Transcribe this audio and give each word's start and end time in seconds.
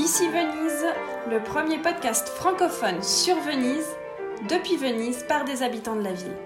Ici 0.00 0.28
Venise, 0.28 0.86
le 1.30 1.42
premier 1.42 1.76
podcast 1.76 2.26
francophone 2.30 3.02
sur 3.02 3.36
Venise, 3.36 3.86
depuis 4.48 4.78
Venise 4.78 5.26
par 5.28 5.44
des 5.44 5.62
habitants 5.62 5.94
de 5.94 6.00
la 6.00 6.14
ville. 6.14 6.38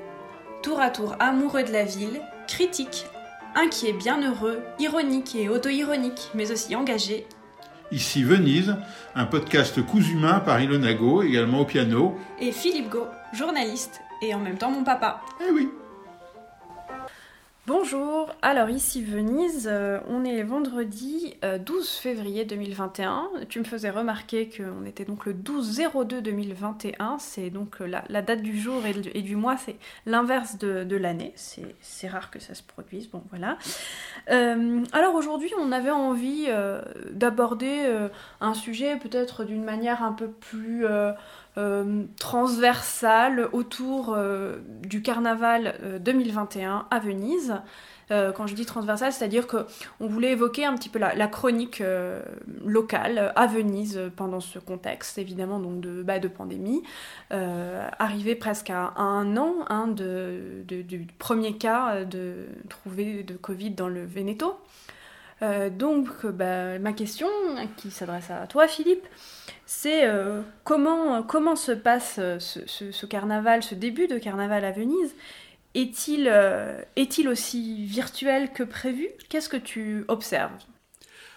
Tour 0.61 0.81
à 0.81 0.91
tour 0.91 1.15
amoureux 1.21 1.63
de 1.63 1.71
la 1.71 1.85
ville, 1.85 2.21
critiques, 2.49 3.07
inquiets, 3.55 3.93
bienheureux, 3.93 4.61
ironiques 4.81 5.37
et 5.37 5.49
auto-ironiques, 5.49 6.33
mais 6.35 6.51
aussi 6.51 6.75
engagés. 6.75 7.29
Ici 7.93 8.25
Venise, 8.25 8.75
un 9.15 9.25
podcast 9.25 9.81
cousu 9.87 10.17
main 10.17 10.41
par 10.41 10.61
Ilona 10.61 10.93
Go, 10.93 11.23
également 11.23 11.61
au 11.61 11.65
piano. 11.65 12.17
Et 12.41 12.51
Philippe 12.51 12.91
Go, 12.91 13.07
journaliste 13.33 14.01
et 14.21 14.35
en 14.35 14.41
même 14.41 14.59
temps 14.59 14.73
mon 14.73 14.83
papa. 14.83 15.21
Eh 15.41 15.53
oui. 15.53 15.69
Bonjour, 17.67 18.29
alors 18.43 18.69
ici 18.69 19.03
Venise, 19.03 19.67
euh, 19.73 19.99
on 20.11 20.23
est 20.23 20.43
vendredi 20.43 21.35
12 21.43 21.79
euh, 21.79 22.03
février 22.03 22.45
2021. 22.45 23.31
Tu 23.49 23.59
me 23.59 23.65
faisais 23.65 23.89
remarquer 23.89 24.51
qu'on 24.51 24.85
était 24.85 25.07
donc 25.07 25.25
le 25.25 25.33
12-02 25.33 26.21
2021, 26.21 27.17
c'est 27.19 27.49
donc 27.49 27.81
euh, 27.81 27.87
la, 27.87 28.21
date 28.21 28.43
du 28.43 28.61
jour 28.61 28.83
et, 28.85 29.23
du 29.23 29.37
mois, 29.37 29.57
c'est 29.57 29.77
l'inverse 30.05 30.59
de, 30.59 30.97
l'année, 30.97 31.33
c'est 31.37 32.09
rare 32.09 32.31
que 32.31 32.39
ça 32.39 32.53
se 32.53 32.63
produise, 32.63 33.09
bon 33.09 33.23
voilà. 33.31 33.57
alors 34.29 35.15
aujourd'hui 35.15 35.51
on 35.59 35.73
avait 35.73 35.91
envie 35.91 36.49
d'aborder 37.13 38.09
un 38.43 38.55
sujet 38.55 38.97
peut-être 38.97 39.45
d'une 39.45 39.65
manière 39.65 40.03
un 40.03 40.13
peu 40.13 40.29
plus 40.29 40.85
euh, 41.57 42.03
transversale 42.19 43.49
autour 43.53 44.13
euh, 44.13 44.57
du 44.83 45.03
carnaval 45.03 46.01
2021 46.01 46.75
euh, 46.75 46.81
à 46.91 46.99
Venise. 46.99 47.55
quand 48.09 48.49
je 48.49 48.55
dis 48.57 48.67
transversale, 48.67 49.13
c'est-à-dire 49.13 49.47
qu'on 49.47 49.65
voulait 50.09 50.33
évoquer 50.33 50.65
un 50.65 50.75
petit 50.75 50.89
peu 50.89 50.99
la, 50.99 51.27
chronique 51.29 51.81
locale 52.65 53.33
à 53.37 53.47
Venise 53.47 54.01
pendant 54.17 54.41
ce 54.41 54.59
contexte, 54.59 55.17
évidemment 55.17 55.61
donc 55.61 55.81
de, 55.81 56.03
bah, 56.03 56.19
pandémie, 56.21 56.83
arrivé 57.31 58.35
presque 58.35 58.71
à, 58.71 58.93
un 58.97 59.37
an 59.37 59.55
hein, 59.69 59.87
de, 59.87 60.65
du 60.67 61.07
premier 61.19 61.57
cas 61.57 62.05
de 62.05 62.47
trouvé 62.69 63.23
de 63.23 63.37
Covid 63.37 63.71
dans 63.71 63.89
le 63.89 64.05
Veneto. 64.05 64.59
donc 65.71 66.27
bah, 66.27 66.79
ma 66.79 66.93
question, 66.93 67.29
qui 67.77 67.91
s'adresse 67.91 68.31
à 68.31 68.47
toi 68.47 68.69
Philippe, 68.69 69.07
c'est 69.67 70.07
euh, 70.07 70.43
comment, 70.63 71.23
comment 71.23 71.57
se 71.57 71.73
passe 71.73 72.17
euh, 72.19 72.39
ce, 72.39 73.07
carnaval, 73.07 73.63
ce 73.63 73.75
début 73.75 74.07
de 74.07 74.19
carnaval 74.19 74.65
à 74.65 74.73
Venise? 74.73 75.15
Est-il 75.75 76.29
euh, 76.31 76.81
est 76.97 77.27
aussi 77.27 77.85
virtuel 77.87 78.53
que 78.53 78.63
prévu? 78.63 79.09
Qu'est-ce 79.29 79.49
que 79.49 79.57
tu 79.57 80.05
observes? 80.09 80.53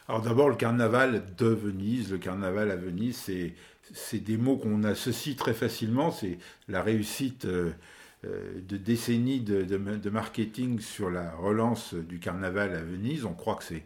Alors 0.09 0.22
d'abord, 0.22 0.50
le 0.50 0.56
carnaval 0.56 1.23
de 1.38 1.47
Venise, 1.47 2.11
le 2.11 2.17
carnaval 2.17 2.72
à 2.72 2.75
Venise, 2.75 3.30
c'est 3.94 4.19
des 4.19 4.38
mots 4.38 4.58
qu'on 4.58 4.84
associe 4.84 5.36
très 5.36 5.53
facilement. 5.53 6.12
C'est 6.12 6.38
la 6.67 6.81
réussite 6.81 7.45
de 7.45 8.78
décennies 8.78 9.41
de, 9.41 10.09
marketing 10.09 10.80
sur 10.80 11.09
la 11.09 11.31
relance 11.31 11.94
du 11.94 12.19
carnaval 12.19 12.73
à 12.73 12.81
Venise. 12.81 13.25
On 13.25 13.34
croit 13.34 13.56
que 13.56 13.66
c'est 13.66 13.84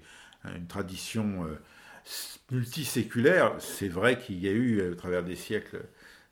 une 0.56 0.68
tradition 0.68 1.48
multiséculaire. 2.52 3.56
C'est 3.60 3.88
vrai 3.88 4.18
qu'il 4.18 4.40
y 4.40 4.48
a 4.48 4.52
eu, 4.52 4.82
au 4.92 4.96
travers 4.96 5.24
des 5.24 5.36
siècles, 5.36 5.82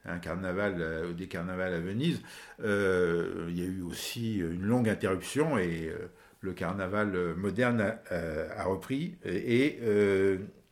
un 0.05 0.19
carnaval, 0.19 0.75
euh, 0.79 1.13
des 1.13 1.27
carnavals 1.27 1.73
à 1.73 1.79
Venise. 1.79 2.21
Euh, 2.63 3.47
il 3.49 3.59
y 3.59 3.61
a 3.61 3.65
eu 3.65 3.81
aussi 3.81 4.37
une 4.37 4.63
longue 4.63 4.89
interruption 4.89 5.57
et 5.57 5.89
euh, 5.89 6.09
le 6.41 6.53
carnaval 6.53 7.35
moderne 7.35 7.95
a, 8.09 8.63
repris. 8.63 9.17
Et, 9.25 9.77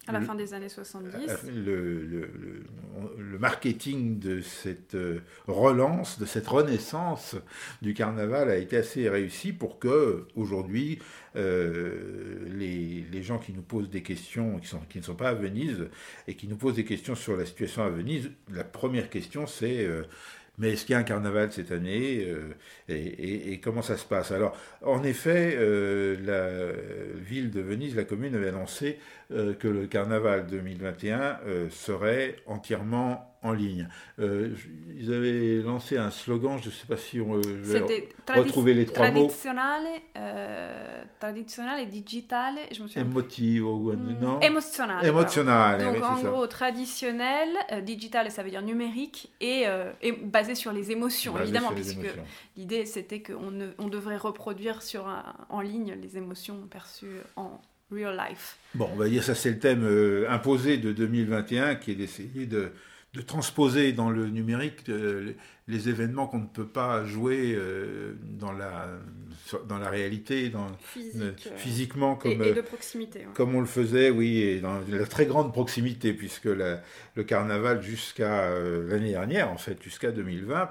à 0.08 0.12
la 0.12 0.22
fin 0.22 0.36
des 0.36 0.54
années 0.54 0.70
70. 0.70 1.14
Le, 1.54 2.04
le, 2.04 2.30
le, 3.18 3.40
marketing 3.40 4.20
de 4.20 4.42
cette 4.42 4.98
relance, 5.48 6.20
de 6.20 6.26
cette 6.26 6.48
renaissance 6.48 7.36
du 7.82 7.94
carnaval 7.94 8.50
a 8.50 8.58
été 8.58 8.78
assez 8.78 9.10
réussi 9.10 9.54
pour 9.54 9.80
que 9.80 10.26
aujourd'hui 10.36 11.00
euh, 11.38 12.40
les, 12.58 13.06
les, 13.12 13.24
gens 13.24 13.38
qui 13.38 13.54
nous 13.54 13.62
posent 13.62 13.90
des 13.90 14.02
questions, 14.02 14.58
qui, 14.58 14.68
sont, 14.68 14.80
qui 14.90 14.98
ne 14.98 15.04
sont 15.04 15.16
pas 15.16 15.30
à 15.30 15.34
Venise, 15.34 15.88
et 16.28 16.36
qui 16.36 16.48
nous 16.48 16.56
posent 16.56 16.76
des 16.76 16.86
questions 16.86 17.14
sur 17.14 17.38
la 17.38 17.46
situation 17.46 17.84
à 17.84 17.90
Venise, 17.90 18.32
la 18.52 18.64
première 18.64 19.10
question 19.10 19.46
c'est 19.46 19.86
euh, 19.86 20.04
mais 20.58 20.72
est-ce 20.72 20.86
qu'il 20.86 20.94
y 20.94 20.96
a 20.96 21.00
un 21.00 21.04
carnaval 21.04 21.52
cette 21.52 21.72
année 21.72 22.26
euh, 22.26 22.56
et, 22.90 23.54
et, 23.54 23.60
comment 23.60 23.84
ça 23.84 23.96
se 23.96 24.06
passe? 24.06 24.32
Alors, 24.32 24.58
en 24.82 25.04
effet, 25.04 25.56
la 26.26 26.72
ville 27.16 27.52
de 27.52 27.62
Venise, 27.62 27.96
la 27.96 28.06
commune, 28.06 28.34
avait 28.34 28.48
annoncé 28.48 28.98
que 29.30 29.68
le 29.68 29.88
carnaval 29.88 30.48
2021 30.48 31.40
serait 31.70 32.38
entièrement 32.46 33.38
en 33.44 33.54
ligne. 33.54 33.88
Euh, 34.20 34.56
ils 34.96 35.14
avaient 35.14 35.62
lancé 35.62 35.98
un 35.98 36.12
slogan, 36.12 36.60
je 36.62 36.70
ne 36.70 36.74
sais 36.74 36.88
pas 36.88 36.98
si 36.98 37.20
on 37.22 37.40
va 37.40 38.36
retrouver 38.36 38.74
les 38.74 38.86
trois 38.86 39.12
mots. 39.12 39.32
Euh, 40.18 41.04
traditionnel, 41.20 41.88
digital, 41.88 42.56
je 42.72 42.84
me 42.84 42.88
souviens. 42.88 43.04
Emotivo, 43.04 43.94
mm, 43.94 44.18
non 44.20 44.40
Émotionnel. 44.42 45.06
Émotionnel. 45.06 45.84
Donc 45.84 46.04
en 46.04 46.22
gros, 46.22 46.48
traditionnel, 46.48 47.50
euh, 47.72 47.82
digital, 47.82 48.30
ça 48.32 48.44
veut 48.44 48.50
dire 48.50 48.62
numérique, 48.62 49.32
et, 49.40 49.66
et 50.02 50.12
basé 50.12 50.56
sur 50.56 50.72
les 50.72 50.92
émotions, 50.92 51.40
évidemment, 51.40 51.72
puisque 51.72 51.98
l'idée 52.56 52.86
c'était 52.86 53.22
qu'on 53.22 53.54
on 53.78 53.88
devrait 53.88 54.18
reproduire 54.18 54.82
sur 54.82 55.08
en 55.50 55.62
ligne 55.62 55.96
les 56.02 56.18
émotions 56.18 56.68
perçues 56.70 57.20
en 57.36 57.62
real 57.92 58.16
life. 58.16 58.58
Bon, 58.76 58.90
on 58.94 58.96
va 58.96 59.08
dire 59.08 59.24
ça 59.24 59.36
c'est 59.36 59.52
le 59.52 59.60
thème 59.60 59.86
imposé 60.30 60.78
de 60.78 60.92
2021 60.92 61.76
qui 61.76 61.92
est 61.92 61.96
d'essayer 61.96 62.46
de 62.46 62.72
de 63.14 63.22
transposer 63.22 63.94
dans 63.94 64.10
le 64.10 64.28
numérique 64.30 64.88
euh, 64.90 65.34
les 65.68 65.90
événements 65.90 66.28
qu'on 66.28 66.40
ne 66.40 66.48
peut 66.48 66.68
pas 66.68 67.04
jouer 67.04 67.54
euh, 67.54 68.14
dans, 68.40 68.54
la, 68.54 68.88
dans 69.68 69.78
la 69.78 69.90
réalité, 69.90 70.48
dans, 70.48 70.68
euh, 70.98 71.34
physiquement 71.58 72.16
comme, 72.16 72.42
et, 72.42 72.54
de 72.54 72.62
proximité, 72.62 73.28
comme 73.34 73.54
on 73.54 73.60
le 73.60 73.66
faisait, 73.66 74.10
oui, 74.10 74.40
et 74.40 74.62
dans 74.62 74.80
la 74.90 75.06
très 75.06 75.26
grande 75.26 75.52
proximité, 75.52 76.14
puisque 76.14 76.46
le 76.46 77.24
carnaval 77.26 77.82
jusqu'à 77.82 78.50
l'année 78.60 79.12
dernière, 79.12 79.52
en 79.52 79.58
fait, 79.58 79.82
jusqu'à 79.84 80.12
2020, 80.12 80.70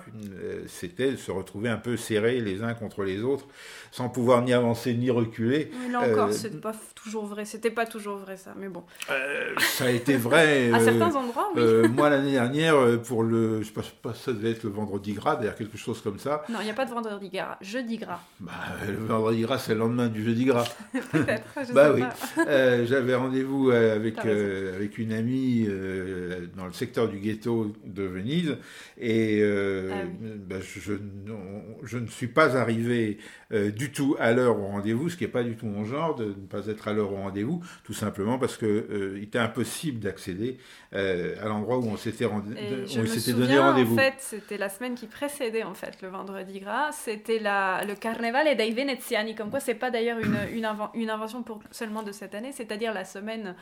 c'était 0.67 1.17
se 1.17 1.31
retrouver 1.31 1.69
un 1.69 1.77
peu 1.77 1.99
serrés 1.99 2.41
les 2.41 2.63
uns 2.63 2.73
contre 2.73 3.05
les 3.05 3.23
autres, 3.23 3.47
sans 3.91 4.09
pouvoir 4.09 4.43
ni 4.43 4.55
avancer 4.55 4.95
ni 4.95 5.11
reculer. 5.11 5.71
là 5.91 6.01
encore, 6.01 6.33
c'est 6.33 6.59
pas 6.59 6.75
toujours 6.95 7.27
vrai, 7.27 7.45
c'était 7.45 7.71
pas 7.71 7.85
toujours 7.85 8.17
vrai 8.17 8.39
ça, 8.39 8.55
mais 8.59 8.69
bon. 8.69 8.85
ça 9.59 9.85
a 9.85 9.91
été 9.91 10.17
vrai. 10.17 10.73
à 10.73 10.81
certains 10.81 11.15
endroits, 11.15 11.53
oui. 11.55 11.89
moi, 11.91 12.09
l'année 12.09 12.33
dernière, 12.33 13.03
pour 13.03 13.23
le, 13.23 13.61
je 13.61 13.67
sais 13.67 13.73
pas, 14.01 14.15
ça 14.15 14.33
devait 14.33 14.53
être 14.53 14.65
le 14.65 14.71
vendredi 14.71 14.86
vendredi 14.87 15.13
gras, 15.13 15.37
d'ailleurs 15.37 15.57
quelque 15.57 15.77
chose 15.77 16.01
comme 16.01 16.19
ça. 16.19 16.45
Non, 16.49 16.59
il 16.61 16.65
n'y 16.65 16.71
a 16.71 16.75
pas 16.75 16.85
de 16.85 16.91
vendredi 16.91 17.29
gras, 17.29 17.59
jeudi 17.61 17.99
gras. 17.99 18.21
Bah, 18.41 18.53
le 18.87 18.95
vendredi 18.95 19.43
gras, 19.43 19.59
c'est 19.59 19.75
le 19.75 19.81
lendemain 19.81 20.09
du 20.09 20.25
jeudi 20.25 20.45
gras. 20.45 20.65
Peut-être, 21.13 21.49
je 21.69 21.73
bah 21.73 21.87
sais 21.87 21.95
oui. 21.95 22.01
Pas. 22.01 22.47
Euh, 22.49 22.87
j'avais 22.87 23.15
rendez-vous 23.15 23.71
euh, 23.71 23.97
avec, 23.97 24.25
euh, 24.25 24.77
avec 24.77 24.99
une 24.99 25.13
amie 25.13 25.69
dans 26.57 26.67
le 26.67 26.73
secteur 26.73 27.09
du 27.09 27.19
ghetto 27.19 27.75
de 27.85 28.03
Venise 28.03 28.57
et 28.99 29.43
ah 29.43 30.05
bah, 30.49 30.57
je, 30.61 30.93
je, 31.83 31.99
ne 31.99 32.07
suis 32.07 32.29
pas 32.29 32.57
arrivé 32.57 33.19
du 33.51 33.93
tout 33.93 34.17
à 34.19 34.33
l'heure 34.33 34.59
au 34.59 34.67
rendez-vous, 34.67 35.11
ce 35.11 35.17
qui 35.17 35.25
n'est 35.25 35.31
pas 35.31 35.43
du 35.43 35.57
tout 35.57 35.67
mon 35.67 35.85
genre 35.85 36.15
de 36.15 36.27
ne 36.27 36.33
pas 36.33 36.67
être 36.67 36.89
à 36.89 36.93
l'heure 36.93 37.13
au 37.13 37.17
rendez-vous, 37.17 37.63
tout 37.85 37.93
simplement 37.93 38.39
parce 38.39 38.57
qu'il 38.57 39.21
était 39.23 39.39
impossible 39.39 40.01
d'accéder 40.01 40.59
à 40.93 41.47
l'endroit 41.47 41.79
où 41.79 41.87
on 41.89 41.97
s'était 41.97 42.27
donné 42.27 43.59
rendez-vous. 43.59 43.95
En 43.95 43.99
fait, 43.99 44.15
c'était 44.19 44.59
la 44.59 44.69
semaine 44.77 44.95
qui 44.95 45.07
précédait 45.07 45.63
en 45.63 45.75
fait 45.75 46.01
le 46.03 46.09
vendredi 46.09 46.61
gras, 46.61 46.93
c'était 46.93 47.39
le 47.41 47.95
Carnevale 47.95 48.57
dei 48.57 48.73
Veneziani, 48.73 49.35
comme 49.35 49.51
quoi 49.51 49.61
c'est 49.61 49.75
pas 49.75 49.91
d'ailleurs 49.91 50.19
une, 50.19 50.37
une, 50.53 50.69
une, 50.95 51.11
invention 51.11 51.43
pour, 51.43 51.61
seulement 51.71 52.03
de 52.03 52.13
cette 52.13 52.35
année, 52.35 52.53
c'est-à-dire 52.53 52.93
la 52.93 53.05
semaine, 53.05 53.55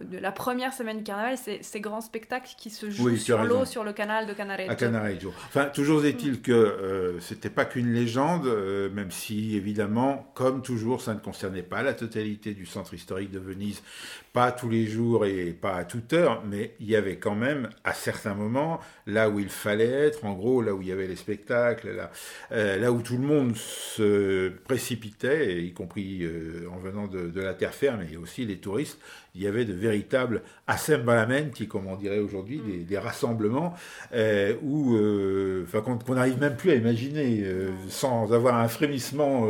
de 0.00 0.18
la 0.18 0.32
première 0.32 0.72
semaine 0.72 0.98
du 0.98 1.04
Carnaval, 1.04 1.36
c'est 1.36 1.62
ces 1.62 1.80
grands 1.80 2.00
spectacles 2.00 2.52
qui 2.56 2.70
se 2.70 2.90
jouent 2.90 3.16
sur 3.16 3.42
l'eau, 3.44 3.64
sur 3.64 3.84
le 3.84 3.92
canal 3.92 4.26
de 4.26 4.32
Canareggio. 4.32 4.72
À 4.72 4.76
Canareggio. 4.76 5.32
Enfin, 5.46 5.66
toujours 5.66 6.04
est-il 6.04 6.42
que 6.42 6.52
euh, 6.52 7.20
c'était 7.20 7.50
pas 7.50 7.64
qu'une 7.64 7.92
légende, 7.92 8.46
euh, 8.46 8.90
même 8.90 9.10
si 9.10 9.56
évidemment, 9.56 10.30
comme 10.34 10.62
toujours, 10.62 11.00
ça 11.00 11.14
ne 11.14 11.20
concernait 11.20 11.62
pas 11.62 11.82
la 11.82 11.94
totalité 11.94 12.54
du 12.54 12.66
centre 12.66 12.94
historique 12.94 13.30
de 13.30 13.38
Venise, 13.38 13.82
pas 14.32 14.50
tous 14.52 14.68
les 14.68 14.86
jours 14.86 15.26
et 15.26 15.52
pas 15.52 15.74
à 15.76 15.84
toute 15.84 16.12
heure, 16.12 16.42
mais 16.44 16.74
il 16.80 16.88
y 16.88 16.96
avait 16.96 17.16
quand 17.16 17.34
même 17.34 17.68
à 17.84 17.92
certains 17.92 18.34
moments, 18.34 18.80
là 19.06 19.28
où 19.28 19.38
il 19.38 19.48
fallait 19.48 19.84
être, 19.84 20.24
en 20.24 20.32
gros, 20.32 20.62
là 20.62 20.74
où 20.74 20.80
il 20.80 20.88
y 20.88 20.92
avait 20.92 21.06
les 21.06 21.16
spectacles, 21.16 21.90
là, 21.90 22.10
euh, 22.52 22.88
où 22.88 23.02
tout 23.02 23.18
le 23.18 23.26
monde 23.26 23.56
se 23.56 24.48
précipitait, 24.64 25.62
y 25.62 25.72
compris 25.72 26.26
en 26.70 26.78
venant 26.78 27.06
de, 27.06 27.28
de, 27.28 27.40
la 27.40 27.54
terre 27.54 27.74
ferme, 27.74 28.00
et 28.10 28.16
aussi 28.16 28.46
les 28.46 28.58
touristes, 28.58 28.98
il 29.34 29.42
y 29.42 29.46
avait 29.46 29.64
de 29.64 29.72
véritables 29.72 30.42
assemblamenti, 30.66 31.66
comme 31.66 31.86
on 31.86 31.96
dirait 31.96 32.18
aujourd'hui, 32.18 32.58
mm. 32.58 32.84
des, 32.84 32.98
rassemblements 32.98 33.74
euh, 34.14 34.54
où, 34.62 34.94
euh, 34.94 35.64
enfin, 35.66 35.80
qu'on 35.80 36.14
n'arrive 36.14 36.38
même 36.38 36.56
plus 36.56 36.70
à 36.70 36.74
imaginer 36.74 37.42
euh, 37.44 37.70
sans 37.88 38.32
avoir 38.32 38.56
un 38.56 38.68
frémissement 38.68 39.48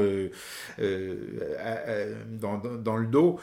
dans, 0.78 2.96
le 2.96 3.06
dos, 3.06 3.40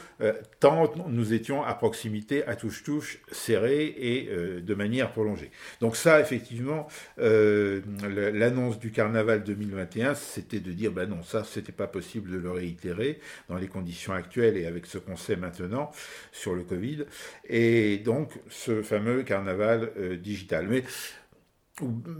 tant 0.58 0.92
nous 1.08 1.32
étions 1.32 1.62
à 1.62 1.74
proximité, 1.74 2.44
à 2.46 2.56
touche-touche, 2.56 3.20
serrés 3.30 3.94
et 3.98 4.30
de 4.60 4.74
manière 4.74 5.12
prolongée. 5.12 5.50
Donc 5.80 5.96
ça, 5.96 6.20
effectivement, 6.20 6.88
l'annonce 7.18 8.78
du 8.78 8.90
carnaval 8.90 9.44
2021, 9.44 10.14
c'était 10.14 10.60
de 10.60 10.72
dire, 10.72 10.92
ben 10.92 11.08
non, 11.08 11.22
ça, 11.22 11.44
c'était 11.44 11.72
pas 11.72 11.86
possible 11.86 12.30
de 12.30 12.38
le 12.38 12.50
réitérer 12.50 13.20
dans 13.48 13.56
les 13.56 13.68
conditions 13.68 14.12
actuelles 14.12 14.56
et 14.56 14.66
avec 14.66 14.86
ce 14.86 14.98
qu'on 14.98 15.16
sait 15.16 15.36
maintenant 15.36 15.90
sur 16.32 16.54
le 16.54 16.62
Covid, 16.62 17.04
et 17.48 17.98
donc 17.98 18.32
ce 18.48 18.82
fameux 18.82 19.22
carnaval 19.22 19.92
euh, 19.96 20.16
digital. 20.16 20.68
Mais 20.68 20.84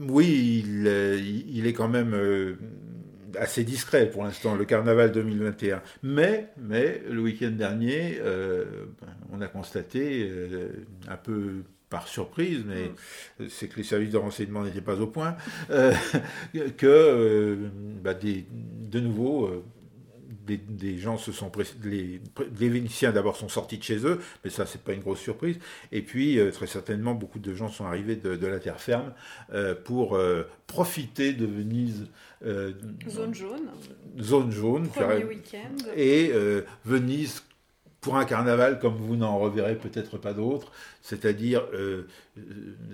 oui, 0.09 0.65
il, 0.65 0.87
il, 1.49 1.67
est 1.67 1.73
quand 1.73 1.89
même 1.89 2.15
euh, 2.15 2.55
assez 3.39 3.63
discret 3.63 4.09
pour 4.09 4.25
l'instant, 4.25 4.55
le 4.55 4.65
carnaval 4.65 5.13
2021. 5.13 5.83
Mais, 6.03 6.49
mais 6.59 7.03
le 7.09 7.21
week-end 7.21 7.51
dernier, 7.51 8.19
euh, 8.21 8.87
on 9.33 9.41
a 9.41 9.49
constaté 9.49 10.31
un 11.09 11.17
peu 11.17 11.63
par 11.91 12.09
surprise, 12.09 12.65
mais 12.67 12.91
mm. 13.39 13.49
c'est 13.51 13.69
que 13.69 13.77
les 13.77 13.83
services 13.83 14.11
de 14.11 14.17
renseignement 14.17 14.63
n'étaient 14.63 14.81
pas 14.81 15.01
au 15.01 15.09
point, 15.09 15.37
que 16.79 17.59
bah, 18.03 18.15
des, 18.15 18.47
de 18.51 19.01
nouveau 19.01 19.63
des, 20.47 20.99
gens 20.99 21.17
se 21.17 21.33
sont 21.33 21.51
les, 21.85 22.21
les 22.59 22.69
Vénitiens 22.69 23.13
d'abord 23.13 23.37
sont 23.37 23.49
sortis 23.49 23.79
de 23.79 23.83
chez 23.83 24.07
eux, 24.07 24.21
mais 24.45 24.51
ça 24.51 24.67
c'est 24.67 24.83
pas 24.83 24.93
une 24.93 25.01
grosse 25.01 25.21
surprise. 25.21 25.59
Et 25.93 26.03
puis 26.03 26.39
euh, 26.39 26.51
très 26.51 26.67
certainement 26.67 27.15
beaucoup 27.15 27.39
de 27.39 27.55
gens 27.55 27.69
sont 27.69 27.85
arrivés 27.85 28.17
de, 28.17 28.47
la 28.47 28.59
terre 28.59 28.81
ferme 28.81 29.13
euh, 29.53 29.75
pour 29.75 30.17
euh, 30.17 30.45
profiter 30.67 31.33
de 31.33 31.47
Venise. 31.47 32.07
zone 32.43 33.35
jaune. 33.35 33.69
Zone 34.21 34.51
jaune. 34.51 34.89
Premier 34.89 35.25
week-end. 35.25 35.77
Et 35.97 36.33
Venise 36.85 37.43
pour 38.01 38.17
un 38.17 38.25
carnaval 38.25 38.79
comme 38.79 38.97
vous 38.97 39.17
n'en 39.17 39.39
reverrez 39.39 39.77
peut-être 39.77 40.17
pas 40.17 40.33
d'autres, 40.33 40.73
c'est-à-dire 41.03 41.67
euh, 41.75 42.07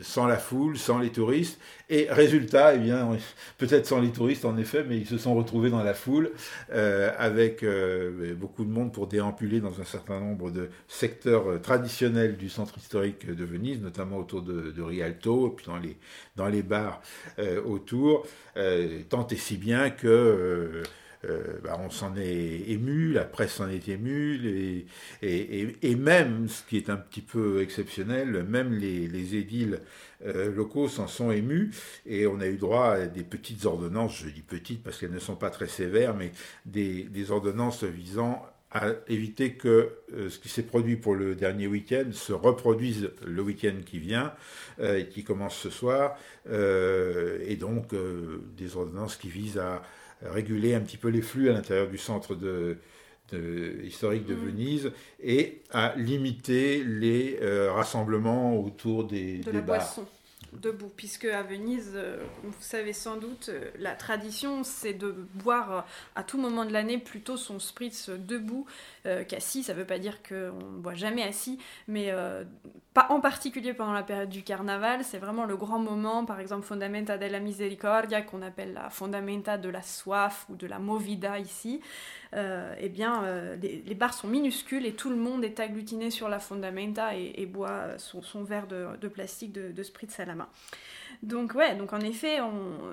sans 0.02 0.26
la 0.26 0.36
foule, 0.36 0.76
sans 0.76 0.98
les 0.98 1.10
touristes. 1.10 1.60
Et 1.88 2.08
résultat, 2.10 2.74
eh 2.74 2.78
bien, 2.78 3.16
peut-être 3.58 3.86
sans 3.86 4.00
les 4.00 4.10
touristes 4.10 4.44
en 4.44 4.56
effet, 4.56 4.84
mais 4.86 4.98
ils 4.98 5.06
se 5.06 5.18
sont 5.18 5.34
retrouvés 5.34 5.70
dans 5.70 5.82
la 5.82 5.94
foule 5.94 6.32
euh, 6.72 7.12
avec 7.18 7.62
euh, 7.62 8.34
beaucoup 8.34 8.64
de 8.64 8.70
monde 8.70 8.92
pour 8.92 9.06
déambuler 9.06 9.60
dans 9.60 9.80
un 9.80 9.84
certain 9.84 10.18
nombre 10.18 10.50
de 10.50 10.70
secteurs 10.88 11.60
traditionnels 11.62 12.36
du 12.36 12.48
centre 12.48 12.76
historique 12.78 13.30
de 13.30 13.44
Venise, 13.44 13.80
notamment 13.80 14.18
autour 14.18 14.42
de, 14.42 14.72
de 14.72 14.82
Rialto, 14.82 15.48
et 15.48 15.50
puis 15.56 15.66
dans 15.66 15.78
les, 15.78 15.96
dans 16.34 16.48
les 16.48 16.62
bars 16.62 17.00
autour, 17.64 18.26
tant 19.08 19.26
et 19.28 19.36
si 19.36 19.56
bien 19.56 19.90
que 19.90 20.82
euh, 21.28 21.58
bah, 21.62 21.78
on 21.80 21.90
s'en 21.90 22.16
est 22.16 22.64
ému, 22.68 23.12
la 23.12 23.24
presse 23.24 23.54
s'en 23.54 23.68
est 23.68 23.88
émue, 23.88 24.86
et, 25.22 25.96
même, 25.96 26.48
ce 26.48 26.62
qui 26.64 26.76
est 26.76 26.90
un 26.90 26.96
petit 26.96 27.20
peu 27.20 27.60
exceptionnel, 27.60 28.44
même 28.44 28.72
les, 28.72 29.36
édiles 29.36 29.80
euh, 30.24 30.52
locaux 30.52 30.88
s'en 30.88 31.08
sont 31.08 31.30
émus, 31.30 31.70
et 32.06 32.26
on 32.26 32.40
a 32.40 32.46
eu 32.46 32.56
droit 32.56 32.90
à 32.90 33.06
des 33.06 33.24
petites 33.24 33.64
ordonnances, 33.64 34.22
je 34.24 34.28
dis 34.28 34.42
petites 34.42 34.82
parce 34.82 34.98
qu'elles 34.98 35.12
ne 35.12 35.18
sont 35.18 35.36
pas 35.36 35.50
très 35.50 35.66
sévères, 35.68 36.14
mais 36.14 36.32
des, 36.64 37.30
ordonnances 37.30 37.82
visant 37.82 38.46
à 38.76 38.92
éviter 39.08 39.52
que 39.52 39.90
euh, 40.12 40.28
ce 40.28 40.38
qui 40.38 40.48
s'est 40.48 40.62
produit 40.62 40.96
pour 40.96 41.14
le 41.14 41.34
dernier 41.34 41.66
week-end 41.66 42.10
se 42.12 42.32
reproduise 42.32 43.10
le 43.24 43.42
week-end 43.42 43.76
qui 43.84 43.98
vient, 43.98 44.32
et 44.82 45.06
qui 45.06 45.24
commence 45.24 45.56
ce 45.56 45.70
soir, 45.70 46.18
et 46.46 47.56
donc 47.56 47.94
des 48.56 48.76
ordonnances 48.76 49.16
qui 49.16 49.28
visent 49.28 49.58
à 49.58 49.82
réguler 50.22 50.74
un 50.74 50.80
petit 50.80 50.96
peu 50.96 51.08
les 51.08 51.22
flux 51.22 51.48
à 51.48 51.52
l'intérieur 51.52 51.88
du 51.88 51.98
centre 51.98 52.34
de, 52.34 52.78
historique 53.84 54.26
de 54.26 54.34
mmh. 54.34 54.46
Venise 54.46 54.92
et 55.22 55.62
à 55.70 55.94
limiter 55.96 56.84
les 56.84 57.38
euh, 57.42 57.72
rassemblements 57.72 58.58
autour 58.58 59.04
des, 59.04 59.38
de 59.38 59.44
des 59.44 59.52
la 59.52 59.60
Boisson 59.60 60.06
debout, 60.60 60.90
puisque 60.96 61.26
à 61.26 61.42
Venise, 61.42 61.92
euh, 61.94 62.18
vous 62.42 62.52
savez 62.60 62.92
sans 62.92 63.16
doute, 63.16 63.48
euh, 63.48 63.70
la 63.78 63.94
tradition 63.94 64.64
c'est 64.64 64.94
de 64.94 65.14
boire 65.34 65.86
à 66.14 66.22
tout 66.22 66.38
moment 66.38 66.64
de 66.64 66.72
l'année 66.72 66.98
plutôt 66.98 67.36
son 67.36 67.58
spritz 67.58 68.10
debout 68.10 68.66
qu'assis. 69.28 69.62
Ça 69.62 69.72
ne 69.72 69.78
veut 69.78 69.86
pas 69.86 69.98
dire 69.98 70.22
qu'on 70.22 70.34
ne 70.34 70.80
boit 70.80 70.94
jamais 70.94 71.22
assis, 71.22 71.58
mais 71.86 72.12
pas 72.92 73.06
en 73.10 73.20
particulier 73.20 73.72
pendant 73.72 73.92
la 73.92 74.02
période 74.02 74.28
du 74.28 74.42
carnaval. 74.42 75.04
C'est 75.04 75.18
vraiment 75.18 75.44
le 75.44 75.56
grand 75.56 75.78
moment, 75.78 76.24
par 76.24 76.40
exemple 76.40 76.66
Fondamenta 76.66 77.18
della 77.18 77.38
Misericordia, 77.38 78.22
qu'on 78.22 78.42
appelle 78.42 78.72
la 78.72 78.90
Fondamenta 78.90 79.58
de 79.58 79.68
la 79.68 79.82
soif 79.82 80.46
ou 80.48 80.56
de 80.56 80.66
la 80.66 80.78
movida 80.78 81.38
ici. 81.38 81.80
Eh 82.34 82.88
bien, 82.88 83.22
les, 83.60 83.94
bars 83.94 84.14
sont 84.14 84.28
minuscules 84.28 84.86
et 84.86 84.92
tout 84.92 85.10
le 85.10 85.16
monde 85.16 85.44
est 85.44 85.60
agglutiné 85.60 86.10
sur 86.10 86.28
la 86.28 86.38
Fondamenta 86.38 87.14
et, 87.14 87.46
boit 87.46 87.98
son, 87.98 88.44
verre 88.44 88.66
de, 88.66 89.08
plastique 89.08 89.52
de, 89.52 89.72
de 89.72 89.82
spritz 89.82 90.12
à. 90.12 90.48
Donc 91.22 91.54
ouais, 91.54 91.74
donc 91.74 91.92
en 91.92 92.00
effet, 92.00 92.38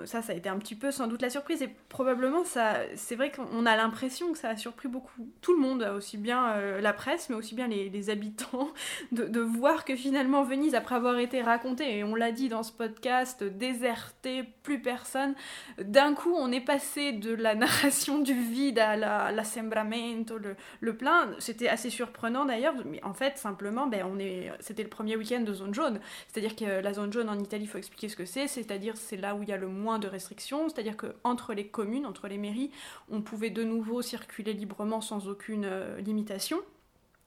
ça, 0.06 0.22
ça 0.22 0.34
a 0.34 0.36
été 0.36 0.50
un 0.50 0.58
petit 0.58 0.76
peu 0.76 0.92
sans 0.92 1.08
doute 1.08 1.22
la 1.22 1.30
surprise 1.30 1.62
et 1.62 1.70
probablement 1.90 2.44
ça, 2.44 2.76
c'est 2.96 3.16
vrai 3.16 3.32
qu'on 3.32 3.66
a 3.66 3.76
l'impression 3.76 4.32
que 4.32 4.38
ça 4.38 4.50
a 4.50 4.56
surpris 4.56 4.88
beaucoup 4.88 5.28
tout 5.42 5.54
le 5.54 5.62
monde, 5.62 5.84
aussi 5.96 6.18
bien 6.18 6.52
euh, 6.54 6.82
la 6.82 6.94
presse, 6.94 7.30
mais 7.30 7.36
aussi 7.36 7.56
bien 7.56 7.68
les, 7.68 8.10
habitants, 8.10 8.70
de, 9.12 9.40
voir 9.40 9.86
que 9.86 9.96
finalement 9.96 10.44
Venise, 10.44 10.76
après 10.76 10.96
avoir 10.96 11.18
été 11.20 11.42
racontée, 11.42 11.98
et 11.98 12.04
on 12.04 12.16
l'a 12.16 12.32
dit 12.32 12.50
dans 12.50 12.64
ce 12.64 12.72
podcast, 12.72 13.44
déserté, 13.44 14.44
plus 14.64 14.82
personne, 14.82 15.36
d'un 15.80 16.14
coup 16.14 16.34
on 16.36 16.52
est 16.52 16.62
passé 16.62 17.12
de 17.12 17.34
la 17.34 17.56
narration 17.64 18.20
du 18.20 18.34
vide 18.34 18.80
à 18.80 19.32
l'assembramento, 19.32 20.38
la, 20.38 20.50
le, 20.50 20.56
le 20.80 20.98
plein. 20.98 21.32
C'était 21.40 21.68
assez 21.68 21.90
surprenant 21.90 22.46
d'ailleurs, 22.46 22.74
mais 22.86 23.04
en 23.04 23.14
fait 23.14 23.38
simplement, 23.38 23.88
ben, 23.88 24.06
on 24.12 24.20
est, 24.20 24.52
c'était 24.60 24.84
le 24.84 24.90
premier 24.90 25.16
week-end 25.16 25.42
de 25.42 25.54
zone 25.54 25.74
jaune, 25.74 26.00
c'est-à-dire 26.28 26.56
que 26.56 26.82
la 26.82 26.94
zone 26.94 27.12
jaune 27.12 27.30
en 27.30 27.40
Italie, 27.40 27.68
faut 27.68 27.78
expliquer 27.78 28.03
ce 28.10 28.16
que 28.16 28.26
c'est, 28.26 28.48
c'est-à-dire 28.48 28.98
c'est 28.98 29.18
là 29.18 29.36
où 29.36 29.44
il 29.44 29.50
y 29.50 29.54
a 29.54 29.58
le 29.58 29.68
moins 29.68 30.00
de 30.00 30.08
restrictions, 30.08 30.70
c'est-à-dire 30.70 30.98
qu'entre 30.98 31.54
les 31.54 31.68
communes, 31.68 32.06
entre 32.06 32.28
les 32.28 32.38
mairies, 32.38 32.72
on 33.10 33.22
pouvait 33.22 33.50
de 33.50 33.64
nouveau 33.64 34.02
circuler 34.02 34.54
librement 34.54 35.02
sans 35.02 35.28
aucune 35.28 35.66
euh, 35.66 36.00
limitation. 36.00 36.60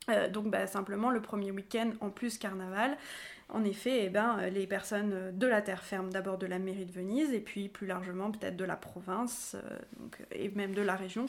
Euh, 0.09 0.29
donc 0.29 0.51
bah, 0.51 0.67
simplement 0.67 1.11
le 1.11 1.21
premier 1.21 1.51
week-end 1.51 1.91
en 2.01 2.11
plus 2.11 2.39
carnaval. 2.39 2.97
En 3.49 3.65
effet, 3.65 4.05
eh 4.05 4.09
ben, 4.09 4.39
euh, 4.41 4.51
les 4.51 4.67
personnes 4.67 5.33
de 5.33 5.47
la 5.47 5.63
terre 5.63 5.83
ferme, 5.83 6.11
d'abord 6.11 6.37
de 6.39 6.47
la 6.47 6.59
mairie 6.59 6.85
de 6.85 6.93
Venise, 6.93 7.33
et 7.33 7.41
puis 7.41 7.69
plus 7.69 7.87
largement 7.87 8.31
peut-être 8.31 8.57
de 8.57 8.65
la 8.65 8.77
province 8.77 9.57
et 10.33 10.51
même 10.51 10.75
de 10.75 10.83
la 10.83 10.97
région, 10.97 11.27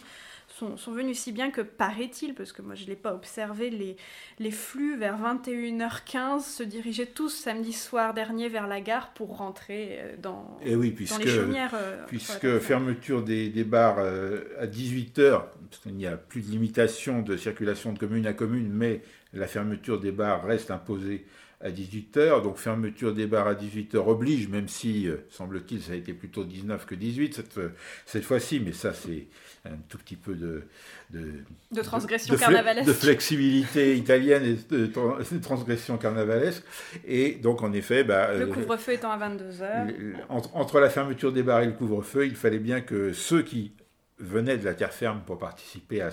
sont, 0.48 0.78
sont 0.78 0.92
venus 0.92 1.20
si 1.20 1.32
bien 1.32 1.52
que, 1.52 1.62
paraît-il, 1.62 2.34
parce 2.34 2.52
que 2.52 2.62
moi 2.62 2.76
je 2.76 2.84
ne 2.84 2.88
l'ai 2.88 2.96
pas 2.96 3.14
observé, 3.14 3.70
les, 3.70 3.98
les 4.40 4.52
flux 4.52 4.98
vers 4.98 5.20
21h15 5.20 6.42
se 6.42 6.64
dirigeaient 6.64 7.06
tous 7.06 7.30
samedi 7.30 7.74
soir 7.74 8.14
dernier 8.14 8.50
vers 8.50 8.68
la 8.68 8.82
gare 8.82 9.14
pour 9.14 9.38
rentrer 9.38 10.00
euh, 10.00 10.16
dans, 10.22 10.58
et 10.64 10.72
eh 10.72 10.76
oui, 10.76 10.92
puisque, 10.92 11.24
les 11.24 11.30
chaumières. 11.30 11.74
Euh, 11.76 12.04
puisque 12.08 12.60
fermeture 12.60 13.24
des, 13.24 13.50
des 13.50 13.64
bars 13.64 13.98
euh, 14.00 14.44
à 14.60 14.66
18h, 14.66 15.44
parce 15.70 15.82
qu'il 15.84 15.96
n'y 15.96 16.08
a 16.08 16.18
plus 16.18 16.42
de 16.42 16.52
limitation 16.52 17.22
de 17.22 17.38
circulation 17.38 17.94
de 17.94 18.00
commune 18.00 18.26
à 18.26 18.34
commune, 18.34 18.70
mais 18.70 19.02
la 19.34 19.48
fermeture 19.48 20.00
des 20.00 20.12
bars 20.12 20.44
reste 20.44 20.72
imposée 20.72 21.26
à 21.62 21.72
18h, 21.72 22.44
donc 22.44 22.58
fermeture 22.58 23.14
des 23.14 23.26
bars 23.26 23.48
à 23.48 23.56
18h 23.56 23.98
oblige, 23.98 24.48
même 24.48 24.68
si, 24.68 25.08
semble-t-il, 25.30 25.82
ça 25.82 25.94
a 25.94 25.96
été 25.96 26.14
plutôt 26.14 26.44
19 26.44 26.86
que 26.86 26.96
18 26.96 27.34
cette, 27.34 27.60
cette 28.06 28.24
fois-ci, 28.24 28.60
mais 28.60 28.74
ça 28.74 28.94
c'est 28.94 29.28
un 29.66 29.78
tout 29.90 29.98
petit 29.98 30.16
peu 30.16 30.36
de, 30.36 30.64
de, 31.10 31.82
transgression 31.82 32.36
carnavalesque. 32.36 32.88
De 32.88 32.94
flexibilité 32.94 33.96
italienne 33.96 34.44
et 34.44 34.76
de, 34.76 35.38
transgression 35.40 35.98
carnavalesque. 35.98 36.64
Et 37.06 37.36
donc, 37.36 37.62
en 37.64 37.74
effet. 37.74 38.04
Bah, 38.04 38.34
le 38.34 38.44
euh, 38.44 38.48
couvre-feu 38.48 38.94
étant 38.94 39.12
à 39.12 39.18
22h. 39.18 40.16
Entre, 40.30 40.80
la 40.80 40.90
fermeture 40.90 41.32
des 41.32 41.44
bars 41.44 41.62
et 41.62 41.68
le 41.68 41.74
couvre-feu, 41.74 42.26
il 42.26 42.36
fallait 42.36 42.60
bien 42.60 42.82
que 42.82 43.14
ceux 43.14 43.42
qui 43.42 43.74
venaient 44.20 44.58
de 44.58 44.66
la 44.66 44.74
terre 44.74 44.94
ferme 44.94 45.22
pour 45.26 45.38
participer 45.38 46.02
à 46.02 46.10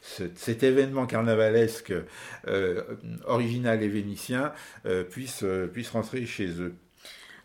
cet 0.00 0.62
événement 0.62 1.06
carnavalesque 1.06 1.92
euh, 2.46 2.82
original 3.26 3.82
et 3.82 3.88
vénitien 3.88 4.52
euh, 4.86 5.04
puissent, 5.04 5.44
puissent 5.72 5.90
rentrer 5.90 6.24
chez 6.26 6.60
eux. 6.60 6.74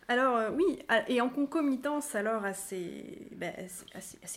Alors 0.09 0.37
euh, 0.37 0.49
oui, 0.49 0.79
et 1.07 1.21
en 1.21 1.29
concomitance 1.29 2.15
alors 2.15 2.43
à 2.43 2.53
ces, 2.53 3.29
ben, 3.35 3.53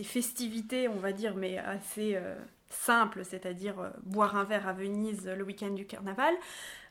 festivités, 0.05 0.87
on 0.87 0.97
va 0.97 1.13
dire, 1.13 1.35
mais 1.35 1.57
assez, 1.57 2.15
euh, 2.15 2.35
simple, 2.69 3.25
c'est-à-dire 3.25 3.91
boire 4.05 4.37
un 4.37 4.45
verre 4.45 4.69
à 4.69 4.75
Venise 4.75 5.27
le 5.27 5.43
week-end 5.43 5.71
du 5.71 5.87
carnaval, 5.87 6.35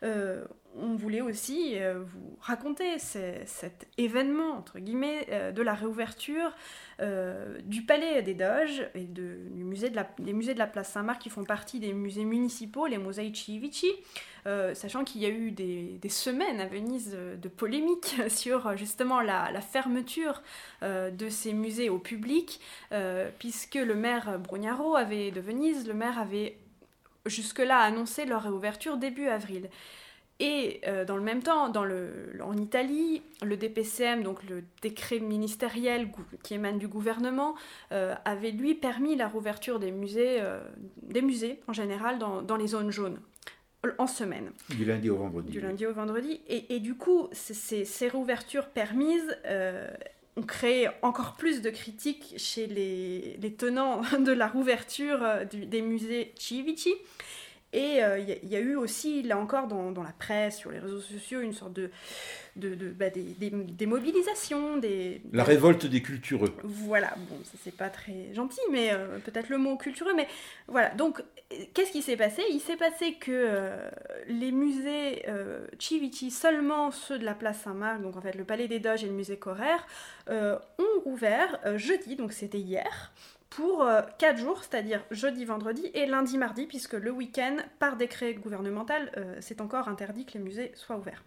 on 0.04 0.96
voulait 0.96 1.22
aussi 1.22 1.76
vous 1.80 2.38
raconter 2.40 2.98
cet 2.98 3.88
événement, 3.98 4.52
entre 4.52 4.80
guillemets, 4.80 5.52
de 5.54 5.62
la 5.62 5.74
réouverture 5.74 6.56
du 7.66 7.82
Palais 7.84 8.22
des 8.22 8.34
Doges 8.34 8.88
et 8.96 9.08
musée 9.64 9.90
de 9.90 9.96
la, 9.96 10.10
des 10.20 10.34
musées 10.34 10.54
de 10.54 10.60
la 10.60 10.68
Place 10.68 10.92
Saint-Marc 10.92 11.22
qui 11.22 11.30
font 11.30 11.44
partie 11.44 11.80
des 11.80 11.94
musées 11.94 12.26
municipaux, 12.26 12.88
les 12.88 12.98
Musei 12.98 13.30
Vici, 13.30 13.92
sachant 14.46 15.04
qu'il 15.04 15.22
y 15.22 15.26
a 15.26 15.30
eu 15.30 15.52
des, 15.52 16.00
semaines 16.10 16.60
à 16.60 16.68
Venise 16.68 17.18
de 17.42 17.50
polémiques 17.50 18.16
sur 18.30 18.76
justement 18.78 19.22
la, 19.22 19.62
fermeture 19.62 20.42
de 20.82 21.30
ces 21.30 21.54
musées 21.54 21.90
au 21.90 22.00
public, 22.00 22.62
puisque 23.40 23.76
le 23.76 23.96
maire 23.96 24.40
Brugnaro 24.40 24.96
avait, 24.96 25.32
de 25.32 25.42
Venise, 25.42 25.88
le 25.88 25.94
maire 25.94 26.20
avait 26.20 26.58
jusque-là 27.26 27.80
annoncé 27.80 28.26
leur 28.26 28.44
réouverture 28.44 28.98
début 28.98 29.28
avril. 29.28 29.70
Et 30.42 30.82
euh, 30.88 31.06
dans 31.06 31.18
le 31.18 31.22
même 31.22 31.44
temps, 31.44 31.70
dans 31.70 31.84
le, 31.84 32.32
en 32.42 32.58
Italie, 32.58 33.22
le 33.44 33.58
DPCM, 33.58 34.24
donc 34.24 34.42
le 34.50 34.64
décret 34.82 35.20
ministériel 35.20 36.10
qui 36.42 36.56
émane 36.56 36.80
du 36.80 36.88
gouvernement, 36.88 37.54
euh, 37.92 38.16
avait 38.26 38.50
lui 38.50 38.74
permis 38.74 39.16
la 39.16 39.28
rouverture 39.28 39.78
des 39.78 39.92
musées, 39.92 40.42
euh, 40.42 40.60
des 41.04 41.22
musées 41.22 41.60
en 41.68 41.74
général 41.74 42.18
dans, 42.18 42.42
dans, 42.42 42.56
les 42.56 42.66
zones 42.66 42.90
jaunes 42.90 43.20
en 44.00 44.08
semaine. 44.08 44.50
Du 44.70 44.84
lundi 44.84 45.12
au 45.12 45.18
vendredi. 45.18 45.52
Du 45.52 45.62
lundi 45.62 45.86
au 45.86 45.94
vendredi. 45.94 46.42
Et, 46.48 46.74
et 46.74 46.80
du 46.80 46.96
coup, 46.96 47.28
ces, 47.34 47.86
ces 47.86 48.08
réouvertures 48.08 48.70
permises 48.70 49.38
ont 50.42 50.46
créé 50.46 50.90
encore 51.02 51.36
plus 51.36 51.62
de 51.62 51.70
critiques 51.70 52.34
chez 52.38 52.68
les, 52.68 53.54
tenants 53.54 54.02
de 54.20 54.32
la 54.32 54.48
rouverture 54.48 55.20
des 55.52 55.82
musées 55.82 56.34
Civici. 56.36 56.94
Et 57.74 57.98
il 57.98 58.04
euh, 58.04 58.20
y, 58.20 58.56
a 58.56 58.60
eu 58.60 58.76
aussi, 58.76 59.24
là 59.24 59.38
encore, 59.38 59.68
dans, 59.68 59.92
dans, 59.92 60.04
la 60.04 60.12
presse, 60.12 60.58
sur 60.58 60.72
les 60.72 60.80
réseaux 60.80 61.00
sociaux, 61.00 61.40
une 61.40 61.54
sorte 61.54 61.72
de, 61.72 61.90
de, 62.58 62.76
de 62.76 62.90
bah, 62.90 63.10
des, 63.10 63.24
des, 63.50 63.86
mobilisations, 63.86 64.76
des... 64.76 65.22
La 65.32 65.46
révolte 65.46 65.86
des 65.86 66.02
cultureux. 66.02 66.54
Voilà, 66.64 67.14
bon, 67.30 67.38
ça 67.46 67.58
c'est 67.64 67.76
pas 67.76 67.90
très 67.90 68.34
gentil, 68.34 68.60
mais 68.72 68.92
euh, 68.92 69.20
peut-être 69.20 69.48
le 69.48 69.58
mot 69.58 69.78
cultureux, 69.78 70.14
mais 70.14 70.28
voilà. 70.68 70.90
Donc, 70.90 71.24
qu'est-ce 71.74 71.94
qui 71.94 72.02
s'est 72.02 72.18
passé? 72.18 72.42
Il 72.50 72.60
s'est 72.60 72.76
passé 72.76 73.14
que 73.14 73.32
euh, 73.32 73.90
les 74.28 74.52
musées 74.52 75.24
Civici, 75.80 76.30
seulement 76.30 76.92
ceux 76.92 77.20
de 77.20 77.26
la 77.26 77.34
place 77.34 77.62
Saint-Marc, 77.62 78.02
donc 78.02 78.18
en 78.18 78.22
fait 78.22 78.36
le 78.36 78.44
Palais 78.44 78.68
des 78.68 78.80
Doges 78.80 79.04
et 79.04 79.08
le 79.08 79.14
musée 79.14 79.38
Correr, 79.38 79.78
ont 80.30 81.02
ouvert 81.06 81.60
jeudi, 81.78 82.16
donc 82.16 82.34
c'était 82.34 82.60
hier, 82.60 83.12
pour 83.52 83.86
4 84.18 84.24
euh, 84.24 84.38
jours, 84.38 84.64
c'est-à-dire 84.64 85.04
jeudi, 85.12 85.46
vendredi 85.46 85.92
et 85.94 86.06
lundi, 86.06 86.38
mardi, 86.38 86.66
puisque 86.66 86.94
le 86.94 87.12
week-end, 87.12 87.58
par 87.80 87.98
décret 87.98 88.34
gouvernemental, 88.34 89.12
euh, 89.18 89.36
c'est 89.42 89.62
encore 89.62 89.90
interdit 89.90 90.26
que 90.26 90.34
les 90.34 90.40
musées 90.40 90.72
soient 90.74 90.98
ouverts. 90.98 91.24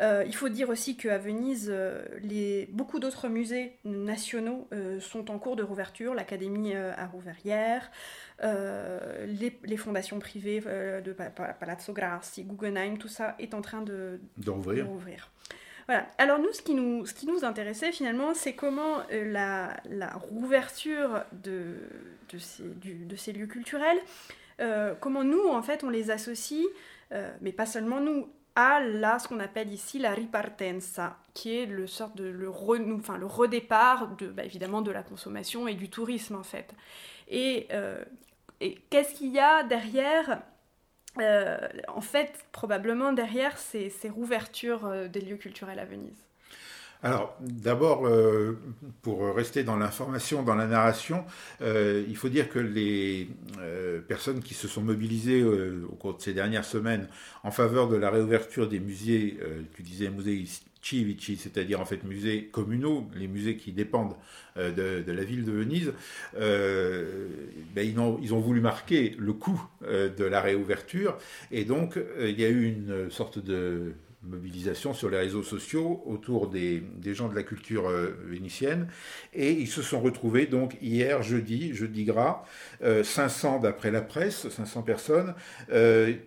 Euh, 0.00 0.22
il 0.24 0.34
faut 0.36 0.48
dire 0.48 0.68
aussi 0.68 0.96
qu'à 0.96 1.18
Venise, 1.18 1.74
les, 2.22 2.68
beaucoup 2.70 3.00
d'autres 3.00 3.26
musées 3.26 3.76
nationaux 3.84 4.68
sont 5.00 5.28
en 5.32 5.40
cours 5.40 5.56
de 5.56 5.64
rouverture. 5.64 6.14
L'Académie 6.14 6.76
à 6.76 7.06
Rouvert 7.08 7.36
les, 8.40 9.58
les, 9.64 9.76
fondations 9.76 10.20
privées 10.20 10.60
de 10.60 11.12
Palazzo 11.58 11.92
Grassi, 11.92 12.44
Guggenheim, 12.44 12.98
tout 12.98 13.08
ça 13.08 13.34
est 13.40 13.54
en 13.54 13.60
train 13.60 13.82
de, 13.82 14.20
d'ouvrir. 14.36 15.32
Voilà. 15.88 16.06
Alors 16.18 16.38
nous, 16.38 16.52
ce 16.52 16.60
qui 16.60 16.74
nous, 16.74 17.06
ce 17.06 17.14
qui 17.14 17.26
nous 17.26 17.46
intéressait 17.46 17.92
finalement, 17.92 18.34
c'est 18.34 18.52
comment 18.52 18.98
euh, 19.10 19.32
la, 19.32 19.74
la, 19.88 20.12
rouverture 20.12 21.22
de, 21.32 21.76
de, 22.30 22.38
ces, 22.38 22.62
de, 22.62 23.16
ces, 23.16 23.32
lieux 23.32 23.46
culturels, 23.46 23.98
euh, 24.60 24.94
comment 25.00 25.24
nous, 25.24 25.48
en 25.48 25.62
fait, 25.62 25.84
on 25.84 25.88
les 25.88 26.10
associe, 26.10 26.66
euh, 27.12 27.32
mais 27.40 27.52
pas 27.52 27.64
seulement 27.64 28.00
nous, 28.00 28.28
à 28.54 28.80
ce 29.18 29.28
qu'on 29.28 29.40
appelle 29.40 29.72
ici 29.72 29.98
la 29.98 30.10
ripartenza, 30.10 31.16
qui 31.32 31.56
est 31.56 31.64
le 31.64 31.86
sort 31.86 32.10
de 32.10 32.24
le, 32.24 32.50
enfin, 32.50 33.16
le 33.16 33.26
redépart 33.26 34.14
de, 34.16 34.26
bah, 34.26 34.44
évidemment 34.44 34.82
de 34.82 34.90
la 34.90 35.02
consommation 35.02 35.68
et 35.68 35.74
du 35.74 35.88
tourisme 35.88 36.34
en 36.34 36.42
fait. 36.42 36.74
Et 37.28 37.68
qu'est-ce 38.90 39.14
qu'il 39.14 39.32
y 39.32 39.38
a 39.38 39.62
derrière 39.62 40.42
euh, 41.20 41.58
en 41.88 42.00
fait, 42.00 42.32
probablement 42.52 43.12
derrière 43.12 43.58
ces, 43.58 43.90
ces 43.90 44.08
rouvertures 44.08 44.86
euh, 44.86 45.08
des 45.08 45.20
lieux 45.20 45.36
culturels 45.36 45.78
à 45.78 45.84
Venise. 45.84 46.24
Alors, 47.02 47.36
d'abord, 47.40 48.08
euh, 48.08 48.58
pour 49.02 49.32
rester 49.34 49.62
dans 49.62 49.76
l'information, 49.76 50.42
dans 50.42 50.56
la 50.56 50.66
narration, 50.66 51.24
il 51.60 52.16
faut 52.16 52.28
dire 52.28 52.48
que 52.48 52.58
les 52.58 53.28
personnes 54.08 54.40
qui 54.40 54.54
se 54.54 54.66
sont 54.66 54.82
mobilisées 54.82 55.44
au 55.44 55.94
cours 55.94 56.16
de 56.16 56.20
ces 56.20 56.34
dernières 56.34 56.64
semaines 56.64 57.06
en 57.44 57.52
faveur 57.52 57.88
de 57.88 57.94
la 57.94 58.10
réouverture 58.10 58.68
des 58.68 58.80
musées, 58.80 59.38
tu 59.74 59.82
disais 59.82 60.10
musées 60.10 60.44
C'est-à-dire 61.36 61.80
en 61.80 61.84
fait 61.84 62.04
musées 62.04 62.46
communaux, 62.46 63.06
les 63.14 63.28
musées 63.28 63.56
qui 63.56 63.72
dépendent 63.72 64.14
euh, 64.56 65.02
de, 65.02 65.12
la 65.12 65.24
ville 65.24 65.44
de 65.44 65.52
Venise, 65.52 65.92
euh, 66.36 67.28
ben, 67.74 67.86
ils, 67.86 68.32
ont, 68.32 68.40
voulu 68.40 68.60
marquer 68.60 69.14
le 69.18 69.32
coup 69.32 69.60
euh, 69.84 70.08
de 70.08 70.24
la 70.24 70.40
réouverture. 70.40 71.18
Et 71.50 71.64
donc 71.64 71.98
il 72.20 72.38
y 72.40 72.44
a 72.44 72.48
eu 72.48 72.64
une 72.64 73.10
sorte 73.10 73.38
de 73.38 73.92
mobilisation 74.22 74.94
sur 74.94 75.10
les 75.10 75.16
réseaux 75.16 75.44
sociaux 75.44 76.02
autour 76.04 76.48
des, 76.48 76.82
des 76.96 77.14
gens 77.14 77.28
de 77.28 77.34
la 77.34 77.44
culture 77.44 77.88
vénitienne. 78.26 78.88
Et 79.32 79.52
ils 79.52 79.68
se 79.68 79.80
sont 79.80 80.00
retrouvés 80.00 80.46
donc 80.46 80.76
hier 80.82 81.22
jeudi, 81.22 81.72
jeudi 81.72 82.04
gras, 82.04 82.44
500 82.82 83.60
d'après 83.60 83.90
la 83.90 84.02
presse, 84.02 84.48
500 84.48 84.82
personnes 84.82 85.34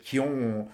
qui 0.03 0.19
ont 0.19 0.67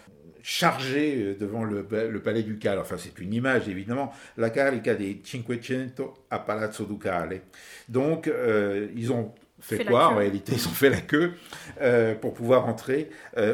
chargé 0.47 1.15
euh, 1.17 1.35
devant 1.37 1.65
le, 1.65 1.83
palais 1.83 2.41
ducal, 2.41 2.79
enfin 2.79 2.95
c'est 2.97 3.19
une 3.19 3.33
image 3.33 3.67
évidemment, 3.67 4.13
la 4.37 4.49
carica 4.49 4.95
des 4.95 5.21
Cinquecento 5.21 6.13
à 6.29 6.39
Palazzo 6.39 6.85
Ducale. 6.85 7.41
Donc 7.89 8.29
euh, 8.29 8.87
ils 8.95 9.11
ont 9.11 9.33
fait, 9.59 9.83
quoi 9.83 10.07
En 10.07 10.15
réalité, 10.15 10.53
ils 10.55 10.65
ont 10.65 10.71
fait 10.71 10.89
la 10.89 11.01
queue 11.01 11.33
euh, 11.81 12.15
pour 12.15 12.33
pouvoir 12.33 12.65
entrer 12.65 13.09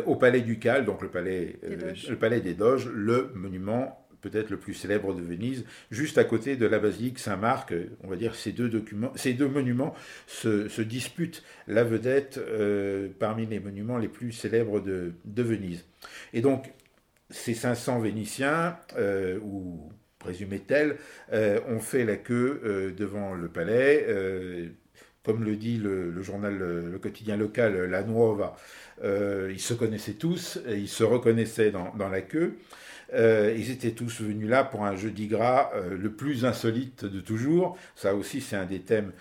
au 0.05 0.15
palais 0.15 0.41
ducal, 0.41 0.85
donc 0.85 1.01
le 1.01 1.09
palais, 1.09 1.55
le 1.63 2.15
palais 2.15 2.41
des 2.41 2.53
Doges, 2.53 2.87
le 2.93 3.31
monument 3.33 3.99
peut-être 4.21 4.51
le 4.51 4.57
plus 4.57 4.73
célèbre 4.73 5.13
de 5.13 5.21
Venise, 5.21 5.65
juste 5.91 6.17
à 6.17 6.23
côté 6.23 6.55
de 6.55 6.65
la 6.65 6.79
basilique 6.79 7.19
Saint-Marc. 7.19 7.73
On 8.03 8.07
va 8.07 8.15
dire 8.15 8.35
ces 8.35 8.53
deux, 8.53 8.69
documents, 8.69 9.11
ces 9.15 9.33
deux 9.33 9.49
monuments 9.49 9.93
se, 10.27 10.81
disputent 10.81 11.43
la 11.67 11.83
vedette 11.83 12.39
parmi 13.19 13.47
les 13.47 13.59
monuments 13.59 13.97
les 13.97 14.07
plus 14.07 14.31
célèbres 14.31 14.79
de, 14.79 15.11
de 15.25 15.43
Venise. 15.43 15.83
Et 16.31 16.39
donc, 16.39 16.71
ces 17.29 17.53
500 17.53 17.99
Vénitiens, 17.99 18.77
euh, 18.97 19.39
ou 19.41 19.91
présumés 20.19 20.59
tels, 20.59 20.97
euh, 21.33 21.59
ont 21.67 21.79
fait 21.79 22.05
la 22.05 22.15
queue 22.15 22.61
euh, 22.63 22.91
devant 22.91 23.33
le 23.33 23.49
palais. 23.49 24.07
comme 25.23 25.43
le 25.43 25.55
dit 25.55 25.77
le, 25.77 26.21
journal, 26.21 26.57
le, 26.57 26.99
quotidien 26.99 27.37
local 27.37 27.85
La 27.85 28.03
Nuova, 28.03 28.55
ils 29.03 29.59
se 29.59 29.73
connaissaient 29.73 30.13
tous, 30.13 30.59
ils 30.67 30.89
se 30.89 31.03
reconnaissaient 31.03 31.71
dans 31.71 32.09
la 32.09 32.21
queue. 32.21 32.57
Ils 33.15 33.71
étaient 33.71 33.91
tous 33.91 34.21
venus 34.21 34.49
là 34.49 34.63
pour 34.63 34.85
un 34.85 34.95
jeudi 34.95 35.27
gras 35.27 35.71
le 35.89 36.11
plus 36.11 36.45
insolite 36.45 37.05
de 37.05 37.21
toujours. 37.21 37.77
Ça 37.95 38.15
aussi, 38.15 38.41
c'est 38.41 38.55
un 38.55 38.65
des 38.65 38.81
thèmes 38.81 39.11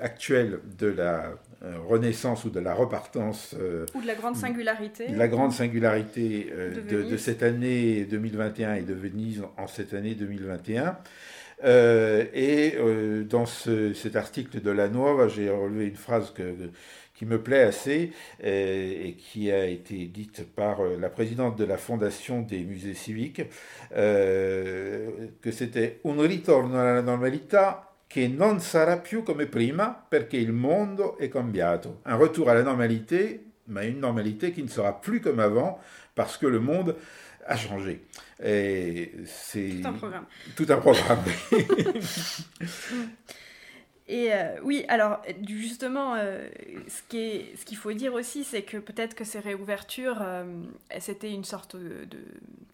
actuels 0.00 0.60
de 0.78 0.88
la 0.88 1.32
euh, 1.62 1.78
renaissance 1.88 2.44
ou 2.44 2.50
de 2.50 2.60
la 2.60 2.74
repartance. 2.74 3.56
Euh, 3.58 3.86
ou 3.94 4.02
de 4.02 4.06
la 4.06 4.14
grande 4.14 4.36
singularité. 4.36 5.08
la 5.08 5.26
grande 5.26 5.52
singularité 5.52 6.52
euh, 6.52 7.08
de, 7.08 7.16
cette 7.16 7.42
année 7.42 8.04
2021 8.04 8.74
et 8.74 8.82
de 8.82 8.92
Venise 8.92 9.42
en 9.56 9.66
cette 9.66 9.94
année 9.94 10.14
2021. 10.14 10.98
et 11.64 12.76
dans 13.30 13.46
cet 13.46 14.16
article 14.16 14.60
de 14.60 14.70
la 14.70 14.88
Nuova, 14.88 15.28
j'ai 15.28 15.48
relevé 15.48 15.86
une 15.86 15.96
phrase 15.96 16.30
que, 16.34 16.42
qui 17.16 17.24
me 17.24 17.40
plaît 17.42 17.62
assez 17.62 18.12
et, 18.42 19.16
qui 19.18 19.50
a 19.50 19.64
été 19.64 20.06
dite 20.06 20.46
par 20.54 20.82
la 20.84 21.08
présidente 21.08 21.56
de 21.56 21.64
la 21.64 21.78
Fondation 21.78 22.42
des 22.42 22.60
musées 22.60 22.94
civiques, 22.94 23.42
que 23.90 25.50
c'était 25.50 26.00
un 26.04 26.20
ritorno 26.20 26.78
alla 26.78 27.00
normalità 27.00 27.86
che 28.06 28.28
non 28.28 28.60
sarà 28.60 28.98
più 28.98 29.22
come 29.22 29.46
prima 29.46 29.90
perché 30.08 30.36
il 30.36 30.52
mondo 30.52 31.18
è 31.18 31.28
cambiato. 31.28 32.00
Un 32.04 32.16
retour 32.16 32.48
à 32.48 32.54
la 32.54 32.62
normalité, 32.62 33.44
mais 33.66 33.88
une 33.88 34.00
normalité 34.00 34.52
qui 34.52 34.62
ne 34.62 34.68
sera 34.68 35.00
plus 35.00 35.20
comme 35.20 35.40
avant 35.40 35.80
parce 36.14 36.36
que 36.36 36.46
le 36.46 36.60
monde 36.60 36.96
a 37.46 37.56
changé. 37.56 38.04
Et 38.42 39.12
c'est 39.24 39.80
tout 39.82 39.88
un 39.88 39.92
programme. 39.92 40.24
Tout 40.56 40.66
un 40.68 40.76
programme. 40.78 41.22
Et 44.08 44.32
euh, 44.32 44.56
oui, 44.62 44.84
alors 44.88 45.20
justement, 45.48 46.14
euh, 46.14 46.48
ce 46.86 47.02
qu'il 47.08 47.76
faut 47.76 47.92
dire 47.92 48.14
aussi, 48.14 48.44
c'est 48.44 48.62
que 48.62 48.76
peut-être 48.76 49.16
que 49.16 49.24
ces 49.24 49.40
réouvertures, 49.40 50.18
euh, 50.20 50.44
c'était 51.00 51.32
une 51.32 51.42
sorte 51.44 51.74
de, 51.74 52.06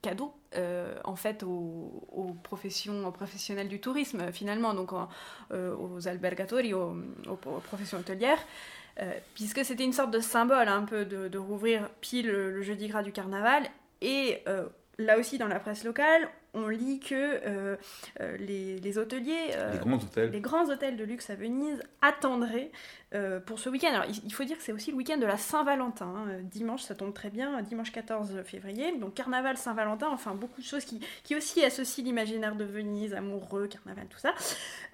cadeau, 0.02 0.34
en 1.04 1.16
fait, 1.16 1.42
aux, 1.42 2.36
professions, 2.42 3.06
aux 3.06 3.12
professionnels 3.12 3.68
du 3.68 3.80
tourisme, 3.80 4.30
finalement, 4.32 4.74
donc 4.74 4.92
aux 4.92 6.08
albergatori, 6.08 6.74
aux, 6.74 6.96
aux, 7.28 7.36
professions 7.36 7.98
hôtelières. 7.98 8.44
puisque 9.34 9.64
c'était 9.64 9.84
une 9.84 9.92
sorte 9.92 10.10
de 10.10 10.20
symbole 10.20 10.68
un 10.68 10.82
peu 10.82 11.06
de, 11.06 11.38
rouvrir 11.38 11.88
pile 12.00 12.26
le, 12.26 12.62
jeudi 12.62 12.88
gras 12.88 13.02
du 13.02 13.12
carnaval. 13.12 13.62
Et 14.02 14.42
là 14.98 15.18
aussi, 15.18 15.38
dans 15.38 15.48
la 15.48 15.60
presse 15.60 15.84
locale, 15.84 16.28
on 16.54 16.68
lit 16.68 17.00
que 17.00 17.76
les, 18.38 18.98
hôteliers, 18.98 19.54
les, 19.72 19.78
grands 19.78 19.96
hôtels. 19.96 20.30
les 20.30 20.40
grands 20.40 20.68
hôtels 20.70 20.96
de 20.96 21.04
luxe 21.04 21.30
à 21.30 21.34
Venise 21.34 21.82
attendraient 22.00 22.70
euh, 23.14 23.40
pour 23.40 23.58
ce 23.58 23.68
week-end. 23.68 23.88
Alors, 23.88 24.06
il 24.06 24.32
faut 24.32 24.44
dire 24.44 24.56
que 24.56 24.62
c'est 24.62 24.72
aussi 24.72 24.90
le 24.90 24.96
week-end 24.96 25.18
de 25.18 25.26
la 25.26 25.36
Saint-Valentin. 25.36 26.06
Hein. 26.06 26.38
Dimanche, 26.44 26.82
ça 26.82 26.94
tombe 26.94 27.12
très 27.12 27.28
bien, 27.28 27.60
dimanche 27.60 27.92
14 27.92 28.42
février. 28.44 28.96
Donc, 28.98 29.12
carnaval, 29.12 29.58
Saint-Valentin, 29.58 30.08
enfin, 30.10 30.34
beaucoup 30.34 30.62
de 30.62 30.66
choses 30.66 30.84
qui, 30.86 31.00
qui 31.22 31.36
aussi 31.36 31.62
associent 31.62 32.04
l'imaginaire 32.04 32.54
de 32.54 32.64
Venise, 32.64 33.12
amoureux, 33.12 33.66
carnaval, 33.66 34.06
tout 34.08 34.18
ça. 34.18 34.32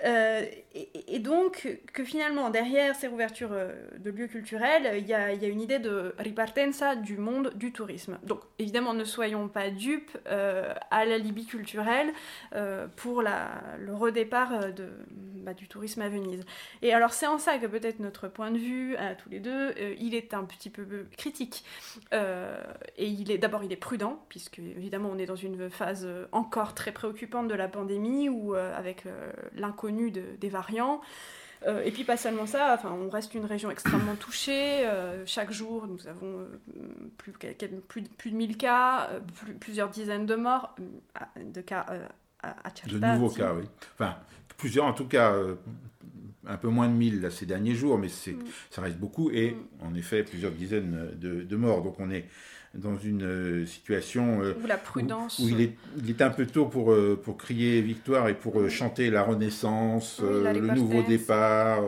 Euh, 0.04 0.44
et, 0.74 1.18
donc, 1.20 1.80
que 1.92 2.04
finalement, 2.04 2.50
derrière 2.50 2.96
ces 2.96 3.06
ouvertures 3.06 3.52
euh, 3.52 3.72
de 3.98 4.10
lieux 4.10 4.26
culturels, 4.26 4.98
il 4.98 5.06
y 5.06 5.14
a, 5.14 5.32
y 5.32 5.44
a, 5.44 5.48
une 5.48 5.60
idée 5.60 5.78
de 5.78 6.14
ripartenza 6.18 6.96
du 6.96 7.18
monde 7.18 7.52
du 7.54 7.72
tourisme. 7.72 8.18
Donc, 8.24 8.40
évidemment, 8.58 8.94
ne 8.94 9.04
soyons 9.04 9.46
pas 9.48 9.70
dupes 9.70 10.18
à 10.26 11.04
la 11.04 11.18
Libye 11.18 11.46
culturelle 11.48 12.12
pour 12.96 13.22
la, 13.22 13.50
le 13.78 13.94
redépart 13.94 14.72
de, 14.72 14.88
bah, 15.48 15.54
du 15.54 15.66
tourisme 15.66 16.02
à 16.02 16.10
Venise. 16.10 16.44
Et 16.82 16.92
alors, 16.92 17.14
c'est 17.14 17.26
en 17.26 17.38
ça 17.38 17.56
que 17.56 17.66
peut-être 17.66 18.00
notre 18.00 18.28
point 18.28 18.50
de 18.50 18.58
vue 18.58 18.96
à 18.96 19.14
tous 19.14 19.30
les 19.30 19.40
deux, 19.40 19.70
euh, 19.78 19.94
il 19.98 20.14
est 20.14 20.34
un 20.34 20.44
petit 20.44 20.68
peu 20.68 20.84
critique. 21.16 21.64
Euh, 22.12 22.62
et 22.98 23.06
il 23.06 23.30
est 23.30 23.38
d'abord 23.38 23.64
il 23.64 23.72
est 23.72 23.76
prudent, 23.76 24.22
puisque 24.28 24.58
évidemment 24.58 25.08
on 25.10 25.18
est 25.18 25.24
dans 25.24 25.36
une 25.36 25.70
phase 25.70 26.06
encore 26.32 26.74
très 26.74 26.92
préoccupante 26.92 27.48
de 27.48 27.54
la 27.54 27.66
pandémie, 27.66 28.28
ou 28.28 28.54
euh, 28.54 28.76
avec 28.76 29.04
l'inconnu 29.54 30.10
des 30.10 30.48
variants. 30.50 31.00
Et 31.66 31.90
puis 31.90 32.04
pas 32.04 32.16
seulement 32.16 32.46
ça, 32.46 32.74
enfin, 32.74 32.92
on 32.92 33.08
reste 33.10 33.34
une 33.34 33.44
région 33.44 33.70
extrêmement 33.70 34.14
touchée. 34.14 34.88
chaque 35.26 35.50
jour, 35.50 35.86
nous 35.86 36.06
avons 36.06 36.46
plus, 37.16 37.32
plus, 37.32 38.02
plus, 38.02 38.30
de 38.30 38.36
1000 38.36 38.56
cas, 38.56 39.10
plusieurs 39.60 39.88
dizaines 39.88 40.26
de 40.26 40.34
morts, 40.36 40.74
de 41.36 41.60
cas 41.60 41.86
à, 42.42 42.50
à 42.50 42.70
De 42.86 42.98
nouveaux 42.98 43.30
cas, 43.30 43.52
oui. 43.54 43.64
Enfin, 43.94 44.16
plusieurs 44.56 44.86
en 44.86 44.92
tout 44.92 45.06
cas 45.06 45.34
un 46.46 46.56
peu 46.56 46.68
moins 46.68 46.88
de 46.88 46.94
1000 46.94 47.20
là, 47.20 47.30
ces 47.30 47.46
derniers 47.46 47.74
jours, 47.74 47.98
mais 47.98 48.08
c'est, 48.08 48.32
mm. 48.32 48.44
ça 48.70 48.82
reste 48.82 48.98
beaucoup, 48.98 49.30
et 49.30 49.52
mm. 49.52 49.86
en 49.86 49.94
effet 49.94 50.22
plusieurs 50.22 50.52
dizaines 50.52 51.10
de, 51.16 51.42
de 51.42 51.56
morts. 51.56 51.82
Donc 51.82 51.98
on 52.00 52.10
est 52.10 52.26
dans 52.74 52.96
une 52.98 53.22
euh, 53.22 53.66
situation 53.66 54.42
euh, 54.42 54.54
où 54.62 54.66
la 54.66 54.76
prudence. 54.76 55.38
Où, 55.38 55.48
il, 55.48 55.60
est, 55.60 55.76
il, 56.02 56.10
est, 56.10 56.22
un 56.22 56.30
peu 56.30 56.46
tôt 56.46 56.66
pour, 56.66 56.92
euh, 56.92 57.20
pour 57.22 57.38
crier 57.38 57.80
victoire 57.80 58.28
et 58.28 58.34
pour 58.34 58.68
chanter 58.68 59.10
la 59.10 59.22
renaissance, 59.22 60.20
le 60.20 60.74
nouveau 60.74 61.02
départ 61.02 61.82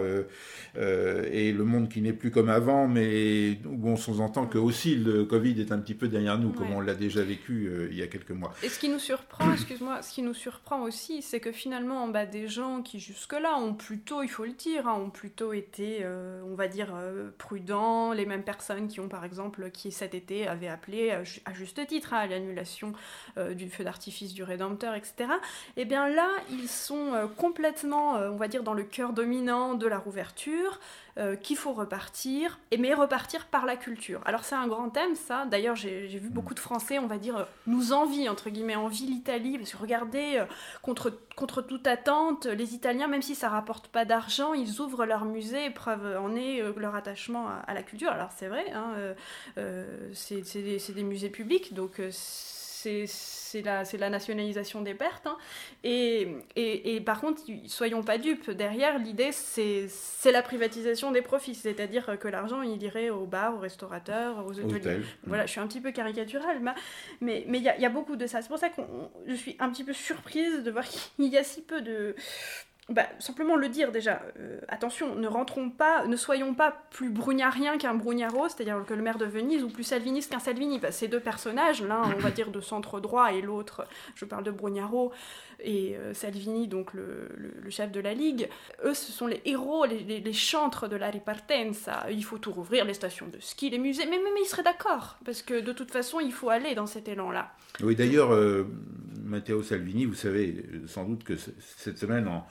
et 0.76 1.52
le 1.52 1.64
monde 1.64 1.88
qui 1.88 2.00
n'est 2.00 2.12
plus 2.12 2.30
comme 2.30 2.48
avant, 2.48 2.88
mais 2.88 3.58
où 3.66 3.88
on 3.88 3.96
s'entend 3.96 4.46
que 4.46 4.58
aussi 4.58 4.94
le 4.94 5.24
Covid 5.24 5.60
est 5.60 5.72
un 5.72 5.78
petit 5.78 5.94
peu 5.94 6.08
derrière 6.08 6.38
nous, 6.38 6.50
comme 6.50 6.72
on 6.72 6.80
l'a 6.80 6.94
déjà 6.94 7.22
vécu 7.22 7.70
il 7.90 7.96
y 7.96 8.02
a 8.02 8.06
quelques 8.06 8.30
mois. 8.30 8.52
Et 8.62 8.68
ce 8.68 8.78
qui 8.78 8.88
nous 8.88 8.98
surprend, 8.98 9.52
excuse-moi, 9.52 10.02
ce 10.02 10.12
qui 10.12 10.22
nous 10.22 10.34
surprend 10.34 10.82
aussi, 10.82 11.22
c'est 11.22 11.40
que 11.40 11.52
finalement, 11.52 12.08
bah, 12.08 12.26
des 12.26 12.48
gens 12.48 12.82
qui 12.82 13.00
jusque-là 13.00 13.58
ont 13.58 13.74
plutôt, 13.74 14.22
il 14.22 14.28
faut 14.28 14.39
le 14.44 14.52
dire, 14.52 14.88
hein, 14.88 14.94
ont 14.94 15.10
plutôt 15.10 15.52
été, 15.52 16.04
on 16.44 16.54
va 16.54 16.68
dire, 16.68 16.94
prudents, 17.38 18.12
les 18.12 18.26
mêmes 18.26 18.42
personnes 18.42 18.88
qui 18.88 19.00
ont 19.00 19.08
par 19.08 19.24
exemple, 19.24 19.70
qui 19.70 19.92
cet 19.92 20.14
été 20.14 20.46
avaient 20.46 20.68
appelé 20.68 21.10
à 21.10 21.52
juste 21.52 21.86
titre 21.86 22.14
à 22.14 22.26
l'annulation 22.26 22.92
euh, 23.36 23.54
du 23.54 23.68
feu 23.68 23.84
d'artifice 23.84 24.32
du 24.32 24.42
Rédempteur, 24.42 24.94
etc. 24.94 25.14
Et 25.76 25.82
eh 25.82 25.84
bien 25.84 26.08
là, 26.08 26.28
ils 26.50 26.68
sont 26.68 27.14
euh, 27.14 27.26
complètement, 27.26 28.16
euh, 28.16 28.30
on 28.30 28.36
va 28.36 28.48
dire, 28.48 28.62
dans 28.62 28.74
le 28.74 28.84
cœur 28.84 29.12
dominant 29.12 29.74
de 29.74 29.86
la 29.86 29.98
rouverture, 29.98 30.80
qu'il 31.42 31.56
faut 31.56 31.72
repartir, 31.72 32.58
et 32.70 32.78
mais 32.78 32.94
repartir 32.94 33.46
par 33.46 33.66
la 33.66 33.76
culture. 33.76 34.20
Alors 34.24 34.44
c'est 34.44 34.54
un 34.54 34.66
grand 34.66 34.90
thème, 34.90 35.14
ça. 35.14 35.44
D'ailleurs, 35.46 35.76
j'ai 35.76 36.06
vu 36.06 36.30
beaucoup 36.30 36.54
de 36.54 36.58
Français, 36.58 36.98
on 36.98 37.06
va 37.06 37.18
dire, 37.18 37.46
nous 37.66 37.92
envient, 37.92 38.28
entre 38.28 38.50
guillemets, 38.50 38.76
envie 38.76 39.06
l'Italie, 39.06 39.58
parce 39.58 39.72
que 39.72 39.76
regardez, 39.76 40.42
contre, 40.82 41.12
contre 41.36 41.62
toute 41.62 41.86
attente, 41.86 42.46
les 42.46 42.74
Italiens, 42.74 43.08
même 43.08 43.22
si 43.22 43.34
ça 43.34 43.48
rapporte 43.48 43.88
pas 43.88 44.04
d'argent, 44.04 44.54
ils 44.54 44.80
ouvrent 44.80 45.04
leur 45.04 45.24
musée, 45.24 45.70
preuve 45.70 46.16
en 46.18 46.34
est 46.34 46.62
leur 46.76 46.94
attachement 46.94 47.48
à, 47.66 47.74
la 47.74 47.82
culture. 47.82 48.10
Alors 48.10 48.30
c'est 48.34 48.48
vrai, 48.48 48.64
hein, 48.72 48.94
c'est 50.14 50.40
c'est 50.44 50.92
des, 50.92 51.02
musées 51.02 51.30
publics, 51.30 51.74
donc 51.74 52.00
euh, 52.00 52.10
c'est 53.06 53.62
la, 53.62 53.82
la, 53.98 54.10
nationalisation 54.10 54.82
des 54.82 54.94
pertes. 54.94 55.26
Hein. 55.26 55.36
Et, 55.84 56.28
et, 56.56 57.00
par 57.00 57.20
contre, 57.20 57.42
soyons 57.66 58.02
pas 58.02 58.18
dupes, 58.18 58.50
derrière, 58.50 58.98
l'idée, 58.98 59.30
c'est 59.32 59.88
la 60.32 60.42
privatisation 60.42 61.10
des 61.10 61.22
profits, 61.22 61.54
c'est-à-dire 61.54 62.18
que 62.18 62.28
l'argent, 62.28 62.62
il 62.62 62.82
irait 62.82 63.10
aux 63.10 63.26
bars, 63.26 63.54
aux 63.54 63.60
restaurateurs, 63.60 64.44
aux 64.46 64.58
hôtels. 64.58 65.04
Voilà, 65.24 65.46
je 65.46 65.52
suis 65.52 65.60
un 65.60 65.66
petit 65.66 65.80
peu 65.80 65.92
caricaturale, 65.92 66.60
mais 67.20 67.44
il 67.46 67.62
y, 67.62 67.68
a, 67.68 67.78
y, 67.78 67.86
a 67.86 67.90
beaucoup 67.90 68.16
de 68.16 68.26
ça. 68.26 68.42
C'est 68.42 68.48
pour 68.48 68.58
ça 68.58 68.68
que 68.68 68.82
je 69.26 69.34
suis 69.34 69.56
un 69.58 69.70
petit 69.70 69.84
peu 69.84 69.92
surprise 69.92 70.62
de 70.62 70.70
voir 70.70 70.84
qu'il 71.16 71.26
y 71.26 71.36
a 71.36 71.44
si 71.44 71.62
peu 71.62 71.80
de, 71.80 72.14
bah, 72.90 73.06
simplement 73.20 73.54
le 73.54 73.68
dire 73.68 73.92
déjà, 73.92 74.20
euh, 74.40 74.58
attention, 74.68 75.14
ne 75.14 75.28
rentrons 75.28 75.70
pas, 75.70 76.06
ne 76.06 76.16
soyons 76.16 76.54
pas 76.54 76.76
plus 76.90 77.08
brugnariens 77.08 77.78
qu'un 77.78 77.94
Brugnaro, 77.94 78.48
c'est-à-dire 78.48 78.84
que 78.84 78.94
le 78.94 79.02
maire 79.02 79.18
de 79.18 79.26
Venise, 79.26 79.62
ou 79.62 79.68
plus 79.68 79.84
salviniste 79.84 80.32
qu'un 80.32 80.40
Salvini. 80.40 80.80
Bah, 80.80 80.90
ces 80.90 81.06
deux 81.06 81.20
personnages, 81.20 81.82
l'un 81.82 82.02
on 82.02 82.18
va 82.18 82.30
dire 82.30 82.50
de 82.50 82.60
centre 82.60 82.98
droit 82.98 83.32
et 83.32 83.42
l'autre, 83.42 83.86
je 84.16 84.24
parle 84.24 84.42
de 84.42 84.50
Brugnaro 84.50 85.12
et 85.62 85.96
euh, 85.96 86.14
Salvini, 86.14 86.66
donc 86.66 86.92
le, 86.94 87.28
chef 87.70 87.92
de 87.92 88.00
la 88.00 88.12
Ligue, 88.12 88.48
eux 88.84 88.94
ce 88.94 89.12
sont 89.12 89.28
les 89.28 89.40
héros, 89.44 89.84
les, 89.86 90.32
chantres 90.32 90.88
de 90.88 90.96
la 90.96 91.10
ripartenza. 91.10 92.06
Il 92.10 92.24
faut 92.24 92.38
tout 92.38 92.50
rouvrir, 92.52 92.84
les 92.84 92.94
stations 92.94 93.28
de 93.28 93.38
ski, 93.40 93.70
les 93.70 93.78
musées, 93.78 94.06
mais, 94.06 94.18
mais, 94.18 94.40
ils 94.42 94.48
seraient 94.48 94.62
d'accord, 94.64 95.18
parce 95.24 95.42
que 95.42 95.60
de 95.60 95.72
toute 95.72 95.92
façon 95.92 96.18
il 96.18 96.32
faut 96.32 96.50
aller 96.50 96.74
dans 96.74 96.86
cet 96.86 97.08
élan-là. 97.08 97.52
Oui, 97.82 97.94
d'ailleurs, 97.94 98.32
euh, 98.32 98.64
Matteo 99.22 99.62
Salvini, 99.62 100.06
vous 100.06 100.14
savez 100.14 100.64
sans 100.86 101.04
doute 101.04 101.22
que 101.22 101.36
cette 101.36 101.98
semaine 101.98 102.26
en 102.26 102.46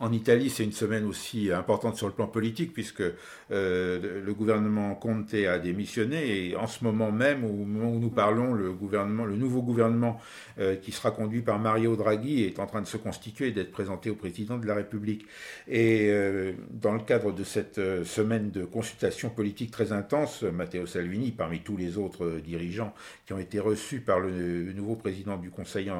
en 0.00 0.12
Italie, 0.12 0.48
c'est 0.48 0.64
une 0.64 0.72
semaine 0.72 1.04
aussi 1.04 1.52
importante 1.52 1.98
sur 1.98 2.06
le 2.06 2.14
plan 2.14 2.26
politique, 2.26 2.72
puisque 2.72 3.02
euh, 3.02 4.22
le 4.24 4.34
gouvernement 4.34 4.94
Conte 4.94 5.34
a 5.34 5.58
démissionné, 5.58 6.46
et 6.46 6.56
en 6.56 6.66
ce 6.66 6.82
moment 6.84 7.12
même, 7.12 7.44
au 7.44 7.52
moment 7.52 7.90
où 7.90 7.98
nous 7.98 8.08
parlons, 8.08 8.54
le, 8.54 8.72
gouvernement, 8.72 9.26
le 9.26 9.36
nouveau 9.36 9.60
gouvernement 9.60 10.18
euh, 10.58 10.74
qui 10.74 10.90
sera 10.90 11.10
conduit 11.10 11.42
par 11.42 11.58
Mario 11.58 11.96
Draghi 11.96 12.44
est 12.44 12.58
en 12.60 12.66
train 12.66 12.80
de 12.80 12.86
se 12.86 12.96
constituer 12.96 13.48
et 13.48 13.52
d'être 13.52 13.72
présenté 13.72 14.08
au 14.08 14.14
président 14.14 14.56
de 14.56 14.66
la 14.66 14.74
République. 14.74 15.26
Et 15.68 16.08
euh, 16.08 16.52
dans 16.70 16.94
le 16.94 17.00
cadre 17.00 17.32
de 17.32 17.44
cette 17.44 17.80
semaine 18.04 18.50
de 18.50 18.64
consultation 18.64 19.28
politique 19.28 19.70
très 19.70 19.92
intense, 19.92 20.44
Matteo 20.44 20.86
Salvini, 20.86 21.30
parmi 21.30 21.60
tous 21.60 21.76
les 21.76 21.98
autres 21.98 22.40
dirigeants 22.42 22.94
qui 23.26 23.34
ont 23.34 23.38
été 23.38 23.60
reçus 23.60 24.00
par 24.00 24.18
le, 24.18 24.72
nouveau 24.72 24.96
président 24.96 25.36
du 25.36 25.50
Conseil 25.50 25.90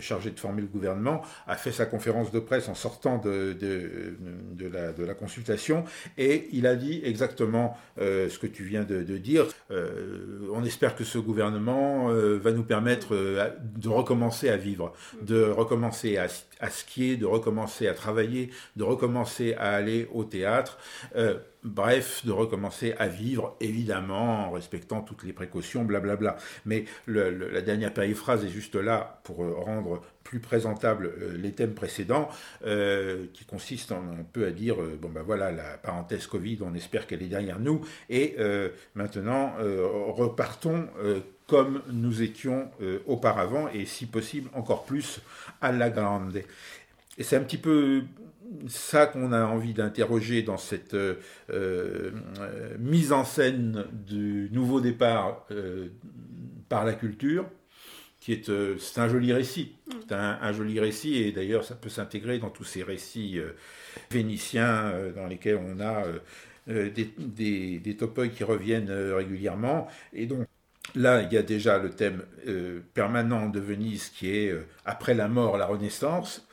chargé 0.00 0.30
de 0.30 0.38
former 0.38 0.60
le 0.60 0.68
gouvernement, 0.68 1.22
a 1.46 1.56
fait 1.56 1.72
sa 1.72 1.86
conférence 1.86 2.30
de 2.30 2.40
presse 2.40 2.68
en 2.68 2.74
sortant 2.74 2.89
sortant 2.90 3.18
de, 3.18 3.52
de, 3.52 5.04
la, 5.04 5.14
consultation 5.14 5.84
et 6.18 6.48
il 6.52 6.66
a 6.66 6.74
dit 6.74 7.00
exactement 7.04 7.76
euh, 8.00 8.28
ce 8.28 8.38
que 8.38 8.46
tu 8.46 8.64
viens 8.64 8.82
de, 8.82 9.02
dire. 9.18 9.46
Euh, 9.70 10.48
on 10.52 10.64
espère 10.64 10.96
que 10.96 11.04
ce 11.04 11.18
gouvernement 11.18 12.10
euh, 12.10 12.38
va 12.38 12.52
nous 12.52 12.64
permettre 12.64 13.14
de 13.14 13.88
recommencer 13.88 14.48
à 14.48 14.56
vivre, 14.56 14.92
de 15.22 15.42
recommencer 15.44 16.16
à, 16.16 16.26
à, 16.58 16.70
skier, 16.70 17.16
de 17.16 17.26
recommencer 17.26 17.86
à 17.86 17.94
travailler, 17.94 18.50
de 18.76 18.84
recommencer 18.84 19.54
à 19.54 19.70
aller 19.70 20.08
au 20.12 20.24
théâtre. 20.24 20.78
Bref, 21.62 22.24
de 22.24 22.32
recommencer 22.32 22.94
à 22.98 23.06
vivre, 23.06 23.54
évidemment, 23.60 24.46
en 24.46 24.50
respectant 24.50 25.02
toutes 25.02 25.24
les 25.24 25.34
précautions, 25.34 25.84
blablabla. 25.84 26.38
Mais 26.64 26.86
la 27.06 27.60
dernière 27.60 27.92
périphrase 27.92 28.44
est 28.46 28.48
juste 28.48 28.76
là 28.76 29.20
pour 29.24 29.36
rendre 29.36 30.00
plus 30.30 30.38
présentable 30.38 31.06
euh, 31.06 31.36
les 31.36 31.50
thèmes 31.50 31.74
précédents, 31.74 32.28
euh, 32.64 33.26
qui 33.34 33.44
consistent 33.44 33.90
un 33.90 34.24
peu 34.32 34.46
à 34.46 34.52
dire, 34.52 34.80
euh, 34.80 34.96
bon 35.02 35.08
ben 35.08 35.22
voilà, 35.22 35.50
la 35.50 35.76
parenthèse 35.76 36.28
Covid, 36.28 36.58
on 36.62 36.72
espère 36.74 37.08
qu'elle 37.08 37.24
est 37.24 37.26
derrière 37.26 37.58
nous, 37.58 37.80
et 38.08 38.36
maintenant 38.94 39.54
repartons 40.08 40.86
comme 41.46 41.82
nous 41.90 42.22
étions 42.22 42.70
auparavant, 43.06 43.68
et 43.68 43.86
si 43.86 44.06
possible 44.06 44.48
encore 44.54 44.84
plus 44.84 45.20
à 45.60 45.72
la 45.72 45.90
grande. 45.90 46.42
Et 47.18 47.24
c'est 47.24 47.36
un 47.36 47.42
petit 47.42 47.58
peu 47.58 48.02
ça 48.68 49.06
qu'on 49.06 49.32
a 49.32 49.44
envie 49.44 49.74
d'interroger 49.74 50.42
dans 50.42 50.58
cette 50.58 50.96
mise 52.78 53.12
en 53.12 53.24
scène 53.24 53.84
du 54.06 54.48
nouveau 54.52 54.80
départ 54.80 55.46
par 56.68 56.84
la 56.84 56.92
culture 56.92 57.46
qui 58.30 58.40
est, 58.40 58.48
euh, 58.48 58.76
c'est 58.78 59.00
un 59.00 59.08
joli 59.08 59.32
récit. 59.32 59.72
Mm. 59.86 59.92
C'est 60.08 60.14
un, 60.14 60.52
joli 60.52 60.78
récit, 60.80 61.16
et 61.16 61.32
d'ailleurs, 61.32 61.64
ça 61.64 61.74
peut 61.74 61.88
s'intégrer 61.88 62.38
dans 62.38 62.50
tous 62.50 62.64
ces 62.64 62.82
récits 62.82 63.38
euh, 63.38 63.52
vénitiens 64.10 64.86
euh, 64.86 65.12
dans 65.12 65.26
lesquels 65.26 65.58
on 65.64 65.80
a 65.80 66.04
des, 66.66 67.12
des, 67.18 67.78
des 67.80 67.96
qui 68.32 68.44
reviennent 68.44 68.90
régulièrement. 68.90 69.88
Et 70.12 70.26
donc, 70.26 70.46
là, 70.94 71.22
il 71.22 71.32
y 71.32 71.36
a 71.36 71.42
déjà 71.42 71.78
le 71.78 71.90
thème 71.90 72.22
permanent 72.94 73.48
de 73.48 73.58
Venise 73.58 74.10
qui 74.10 74.30
est 74.30 74.54
après 74.84 75.14
la 75.14 75.26
mort, 75.26 75.56
la 75.56 75.66
renaissance. 75.66 76.46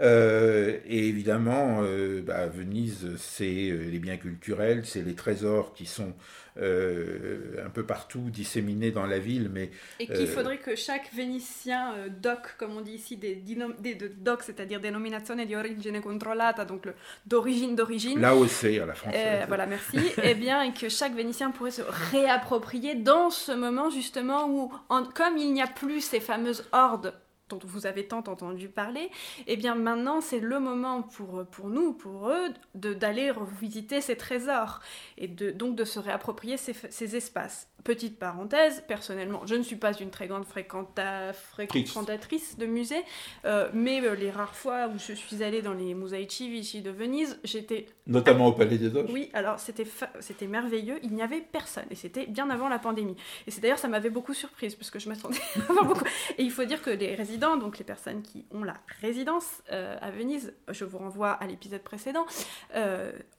et 0.00 0.80
évidemment, 0.88 1.82
bah, 2.24 2.48
Venise, 2.48 3.10
c'est 3.18 3.70
les 3.70 3.98
biens 4.00 4.16
culturels, 4.16 4.84
c'est 4.84 5.02
les 5.02 5.14
trésors 5.14 5.74
qui 5.74 5.86
sont 5.86 6.14
un 6.56 7.70
peu 7.70 7.84
partout 7.84 8.30
disséminés 8.30 8.90
dans 8.90 9.06
la 9.06 9.18
ville. 9.18 9.50
Mais, 9.52 9.70
et 9.98 10.06
qu'il 10.06 10.26
faudrait 10.26 10.58
que 10.58 10.76
chaque 10.76 11.12
Vénitien 11.14 11.94
doc, 12.20 12.56
comme 12.58 12.76
on 12.76 12.80
dit 12.80 12.92
ici, 12.92 13.16
des, 13.16 13.36
des 13.36 13.94
doc, 13.94 14.42
c'est-à-dire 14.42 14.80
Denominazione 14.80 15.46
di 15.46 15.54
origine 15.54 16.00
controllata, 16.00 16.64
donc 16.64 16.88
d'origine 17.26 17.74
d'origine. 17.74 18.20
L'AOC 18.20 18.64
à 18.82 18.86
la 18.86 18.94
française. 18.94 19.44
voilà, 19.48 19.66
merci. 19.66 19.98
et 19.98 20.12
eh 20.30 20.34
bien, 20.34 20.62
et 20.62 20.72
que 20.72 20.88
chaque 20.88 21.14
Vénitien 21.14 21.50
pourrait 21.50 21.70
se 21.70 21.82
réapproprier 22.10 22.94
dans 22.94 23.30
ce 23.30 23.52
moment 23.52 23.90
justement 23.90 24.48
où, 24.48 24.72
comme 25.14 25.36
il 25.38 25.52
n'y 25.52 25.62
a 25.62 25.66
plus 25.66 26.00
ces 26.00 26.20
fameuses 26.20 26.64
hordes 26.72 27.14
dont 27.56 27.68
vous 27.68 27.86
avez 27.86 28.06
tant 28.06 28.18
entendu 28.18 28.68
parler, 28.68 29.10
et 29.46 29.48
eh 29.48 29.56
bien 29.56 29.74
maintenant 29.74 30.20
c'est 30.20 30.40
le 30.40 30.60
moment 30.60 31.02
pour, 31.02 31.44
pour 31.50 31.68
nous, 31.68 31.92
pour 31.92 32.30
eux, 32.30 32.48
d'aller 32.74 33.32
visiter 33.60 34.00
ces 34.00 34.16
trésors 34.16 34.80
et 35.18 35.28
de, 35.28 35.50
donc 35.50 35.76
de 35.76 35.84
se 35.84 35.98
réapproprier 35.98 36.56
ces, 36.56 36.72
ces 36.72 37.16
espaces. 37.16 37.68
Petite 37.84 38.16
parenthèse, 38.16 38.84
personnellement, 38.86 39.42
je 39.44 39.56
ne 39.56 39.64
suis 39.64 39.74
pas 39.74 39.92
une 39.92 40.10
très 40.10 40.28
grande 40.28 40.44
fréquentatrice 40.44 42.56
de 42.56 42.66
musées, 42.66 43.02
euh, 43.44 43.68
mais 43.74 44.00
euh, 44.04 44.14
les 44.14 44.30
rares 44.30 44.54
fois 44.54 44.86
où 44.86 45.00
je 45.00 45.14
suis 45.14 45.42
allée 45.42 45.62
dans 45.62 45.74
les 45.74 45.92
Musei 45.94 46.22
ici 46.22 46.80
de 46.80 46.90
Venise, 46.90 47.40
j'étais... 47.42 47.86
Notamment 48.06 48.46
au 48.46 48.52
Palais 48.52 48.78
des 48.78 48.88
Doges 48.88 49.10
Oui, 49.10 49.30
alors 49.32 49.58
c'était, 49.58 49.86
c'était 50.20 50.46
merveilleux, 50.46 51.00
il 51.02 51.12
n'y 51.12 51.22
avait 51.22 51.40
personne, 51.40 51.86
et 51.90 51.96
c'était 51.96 52.26
bien 52.26 52.48
avant 52.50 52.68
la 52.68 52.78
pandémie. 52.78 53.16
Et 53.48 53.50
c'est 53.50 53.60
d'ailleurs, 53.60 53.80
ça 53.80 53.88
m'avait 53.88 54.10
beaucoup 54.10 54.34
surprise, 54.34 54.76
parce 54.76 54.90
que 54.90 55.00
je 55.00 55.08
m'attendais 55.08 55.40
à 55.68 55.84
beaucoup. 55.84 56.04
Et 56.38 56.44
il 56.44 56.52
faut 56.52 56.64
dire 56.64 56.82
que 56.82 56.90
les 56.90 57.16
résidents, 57.16 57.41
donc 57.56 57.78
les 57.78 57.84
personnes 57.84 58.22
qui 58.22 58.44
ont 58.52 58.64
la 58.64 58.76
résidence 59.00 59.62
euh, 59.70 59.96
à 60.00 60.10
Venise, 60.10 60.52
je 60.68 60.84
vous 60.84 60.98
renvoie 60.98 61.30
à 61.30 61.46
l'épisode 61.46 61.82
précédent, 61.82 62.26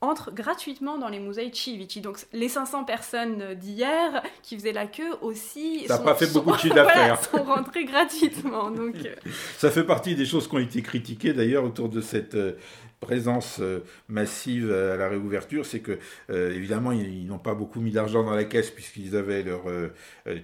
entrent 0.02 0.32
gratuitement 0.32 0.98
dans 0.98 1.10
les 1.10 1.20
Musei 1.20 1.52
Civici. 1.54 2.02
Donc 2.02 2.18
les 2.34 2.50
500 2.50 2.84
personnes 2.84 3.56
d'hier 3.56 4.22
qui 4.42 4.56
faisaient 4.58 4.74
la 4.74 4.88
queue 4.88 5.13
aussi. 5.22 5.86
Ça 5.88 5.98
n'a 5.98 6.04
pas 6.04 6.16
fait 6.16 6.32
beaucoup 6.34 6.52
de 6.52 6.58
chiffre 6.58 6.76
d'affaires. 6.84 7.24
sont 7.24 7.44
rentrés 7.44 7.86
gratuitement. 7.86 8.72
Donc... 8.72 8.96
Euh. 9.06 9.16
Ça 9.58 9.72
fait 9.72 9.84
partie 9.84 10.16
des 10.16 10.26
choses 10.26 10.48
qui 10.48 10.56
ont 10.56 10.60
été 10.60 10.82
critiquées 10.82 11.34
d'ailleurs 11.34 11.63
autour 11.63 11.89
de 11.89 12.02
cette 12.02 12.36
euh, 12.36 12.58
présence 13.04 13.60
euh, 13.60 13.80
massive 14.08 14.72
à 14.72 14.98
la 14.98 15.10
réouverture, 15.10 15.66
c'est 15.66 15.80
que 15.80 16.00
évidemment 16.30 16.92
ils, 16.92 17.28
n'ont 17.28 17.38
pas 17.38 17.54
beaucoup 17.54 17.80
mis 17.80 17.92
d'argent 17.92 18.24
dans 18.24 18.34
la 18.34 18.44
caisse 18.44 18.70
puisqu'ils 18.72 19.16
avaient 19.16 19.44
leur 19.44 19.63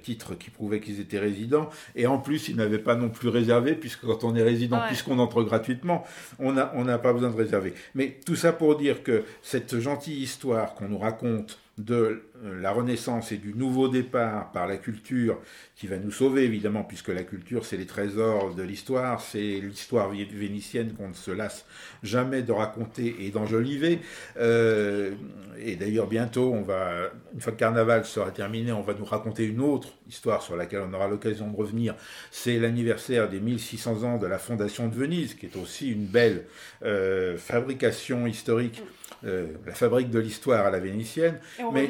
titre 0.04 0.36
qui 0.36 0.50
prouvait 0.50 0.80
qu'ils 0.80 1.00
étaient 1.00 1.19
résidents, 1.19 1.69
et 1.95 2.08
en 2.08 2.17
plus 2.17 2.50
ils 2.50 2.56
n'avaient 2.56 2.80
pas 2.80 2.95
non 2.95 3.10
plus 3.10 3.30
réservé 3.30 3.76
puisque 3.76 4.02
quand 4.02 4.24
on 4.24 4.36
est 4.36 4.43
résident, 4.43 4.82
puisqu'on 4.88 5.19
entre 5.19 5.43
gratuitement, 5.43 6.04
on 6.39 6.54
n'a 6.54 6.72
on 6.76 6.86
pas 6.98 7.13
besoin 7.13 7.30
de 7.30 7.38
réserver. 7.38 7.74
Mais 7.95 8.19
tout 8.26 8.36
ça 8.36 8.52
pour 8.52 8.78
dire 8.78 9.04
que 9.04 9.24
cette 9.41 9.80
gentille 9.80 10.22
histoire 10.22 10.76
qu'on 10.76 10.89
nous 10.89 10.98
raconte 10.98 11.60
de 11.80 12.24
la 12.44 12.72
Renaissance 12.72 13.32
et 13.32 13.38
du 13.38 13.54
nouveau 13.54 13.88
départ 13.88 14.52
par 14.52 14.68
la 14.68 14.76
culture 14.76 15.39
qui 15.76 15.88
va 15.88 15.98
nous 15.98 16.12
sauver 16.12 16.44
évidemment 16.44 16.84
puisque 16.84 17.08
la 17.08 17.24
culture 17.24 17.65
c'est 17.65 17.78
les 17.78 17.86
trésors 17.86 18.54
de 18.54 18.63
l'histoire, 18.63 19.22
c'est 19.22 19.62
l'histoire 19.62 20.10
vénitienne 20.10 20.94
qu'on 20.94 21.08
ne 21.08 21.13
se 21.13 21.32
lasse 21.32 21.65
jamais 22.04 22.42
de 22.42 22.52
raconter 22.52 23.15
et 23.22 23.30
d'enjoliver. 23.32 24.00
Euh, 24.38 25.12
et 25.58 25.78
d'ailleurs 25.78 26.08
bientôt 26.08 26.52
on 26.54 26.63
va, 26.63 27.12
une 27.34 27.39
fois 27.39 27.54
que 27.54 27.58
carnaval 27.60 28.04
sera 28.04 28.32
terminé, 28.32 28.74
on 28.74 28.82
va 28.82 28.94
nous 28.94 29.06
raconter 29.06 29.46
une 29.46 29.62
autre 29.62 29.89
histoire 30.10 30.42
sur 30.42 30.58
laquelle 30.58 30.82
on 30.82 30.94
aura 30.94 31.08
l'occasion 31.08 31.50
de 31.50 31.56
revenir. 31.56 31.96
C'est 32.30 32.60
l'anniversaire 32.60 33.30
des 33.30 33.39
1600 33.39 34.04
ans 34.04 34.18
de 34.18 34.28
la 34.28 34.38
fondation 34.38 34.89
de 34.89 34.96
Venise 34.96 35.34
qui 35.34 35.46
est 35.46 35.56
aussi 35.56 35.92
une 35.92 36.08
belle 36.08 36.46
euh, 36.84 37.38
fabrication 37.38 38.28
historique 38.28 38.84
euh, 39.25 39.47
la 39.65 39.73
fabrique 39.73 40.10
de 40.10 40.19
l'histoire 40.19 40.65
à 40.65 40.69
la 40.69 40.79
vénitienne. 40.79 41.39
Mais 41.73 41.89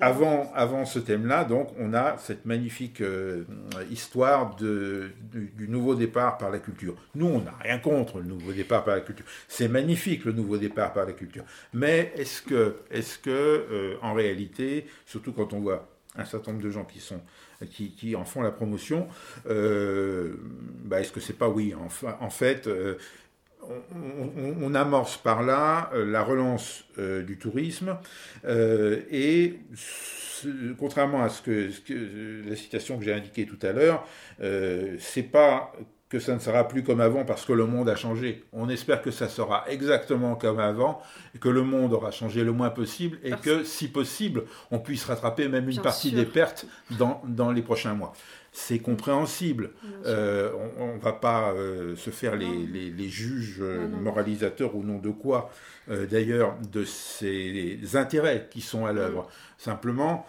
avant, 0.00 0.50
avant 0.54 0.84
ce 0.86 0.98
thème-là, 0.98 1.44
donc, 1.44 1.68
on 1.78 1.92
a 1.92 2.16
cette 2.16 2.46
magnifique 2.46 3.02
euh, 3.02 3.44
histoire 3.90 4.56
de, 4.56 5.10
du, 5.32 5.68
nouveau 5.68 5.94
départ 5.94 6.38
par 6.38 6.50
la 6.50 6.58
culture. 6.58 6.94
Nous, 7.14 7.26
on 7.26 7.40
n'a 7.40 7.54
rien 7.60 7.78
contre 7.78 8.18
le 8.18 8.24
nouveau 8.24 8.52
départ 8.52 8.84
par 8.84 8.94
la 8.94 9.02
culture. 9.02 9.26
C'est 9.48 9.68
magnifique 9.68 10.24
le 10.24 10.32
nouveau 10.32 10.56
départ 10.56 10.94
par 10.94 11.04
la 11.04 11.12
culture. 11.12 11.44
Mais 11.74 12.12
est-ce 12.16 12.40
que, 12.40 12.76
est-ce 12.90 13.18
que 13.18 13.30
euh, 13.30 13.96
en 14.00 14.14
réalité, 14.14 14.86
surtout 15.04 15.32
quand 15.32 15.52
on 15.52 15.60
voit 15.60 15.88
un 16.16 16.24
certain 16.24 16.52
nombre 16.52 16.64
de 16.64 16.70
gens 16.70 16.84
qui 16.84 17.00
sont 17.00 17.20
qui, 17.70 17.92
qui 17.92 18.16
en 18.16 18.24
font 18.24 18.42
la 18.42 18.50
promotion, 18.50 19.06
bah 19.46 21.00
est-ce 21.00 21.12
que 21.12 21.20
c'est 21.20 21.38
pas 21.38 21.48
oui? 21.48 21.74
En, 21.74 21.86
en 22.24 22.28
fait 22.28 22.68
on, 24.60 24.74
amorce 24.74 25.16
par 25.16 25.42
là 25.42 25.90
euh, 25.94 26.04
la 26.04 26.22
relance 26.22 26.84
euh, 26.98 27.22
du 27.22 27.38
tourisme 27.38 27.96
euh, 28.44 29.00
et 29.10 29.60
contrairement 30.78 31.22
à 31.22 31.28
ce 31.28 31.42
que, 31.42 32.48
la 32.48 32.56
citation 32.56 32.98
que 32.98 33.04
j'ai 33.04 33.12
indiquée 33.12 33.46
tout 33.46 33.64
à 33.64 33.70
l'heure, 33.70 34.04
c'est 34.98 35.22
pas 35.22 35.72
que 36.08 36.18
ça 36.18 36.34
ne 36.34 36.40
sera 36.40 36.66
plus 36.66 36.82
comme 36.82 37.00
avant 37.00 37.24
parce 37.24 37.44
que 37.44 37.52
le 37.52 37.64
monde 37.64 37.88
a 37.88 37.94
changé. 37.94 38.44
On 38.52 38.68
espère 38.68 39.00
que 39.02 39.12
ça 39.12 39.28
sera 39.28 39.64
exactement 39.68 40.34
comme 40.34 40.58
avant, 40.58 41.00
que 41.40 41.48
le 41.48 41.62
monde 41.62 41.92
aura 41.92 42.10
changé 42.10 42.42
le 42.42 42.50
moins 42.50 42.70
possible 42.70 43.18
et 43.22 43.30
que, 43.30 43.62
si 43.62 43.86
possible, 43.86 44.42
on 44.72 44.80
puisse 44.80 45.04
rattraper 45.04 45.46
même 45.46 45.68
une 45.68 45.80
partie 45.80 46.10
des 46.10 46.26
pertes 46.26 46.66
dans, 46.98 47.22
dans 47.24 47.52
les 47.52 47.62
prochains 47.62 47.94
mois 47.94 48.12
c'est 48.52 48.80
compréhensible. 48.80 49.70
Euh, 50.04 50.52
on 50.78 50.96
ne 50.96 51.00
va 51.00 51.14
pas 51.14 51.52
euh, 51.52 51.96
se 51.96 52.10
faire 52.10 52.36
les, 52.36 53.08
juges 53.08 53.58
euh, 53.60 53.88
moralisateurs 53.88 54.76
au 54.76 54.82
nom 54.82 54.98
de 54.98 55.10
quoi, 55.10 55.50
d'ailleurs, 55.88 56.56
de 56.70 56.84
ces 56.84 57.80
intérêts 57.94 58.48
qui 58.50 58.60
sont 58.60 58.86
à 58.86 58.92
l'œuvre. 58.92 59.28
Simplement, 59.56 60.26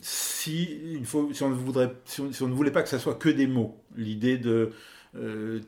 si, 0.00 1.00
faut, 1.04 1.32
si, 1.32 1.42
on 1.42 1.48
ne 1.48 1.54
voudrait, 1.54 1.92
si 2.04 2.20
on, 2.20 2.48
ne 2.48 2.54
voulait 2.54 2.70
pas 2.70 2.82
que 2.82 2.88
ça 2.88 2.98
soit 2.98 3.14
que 3.14 3.30
des 3.30 3.46
mots, 3.46 3.82
l'idée 3.96 4.38
de 4.38 4.72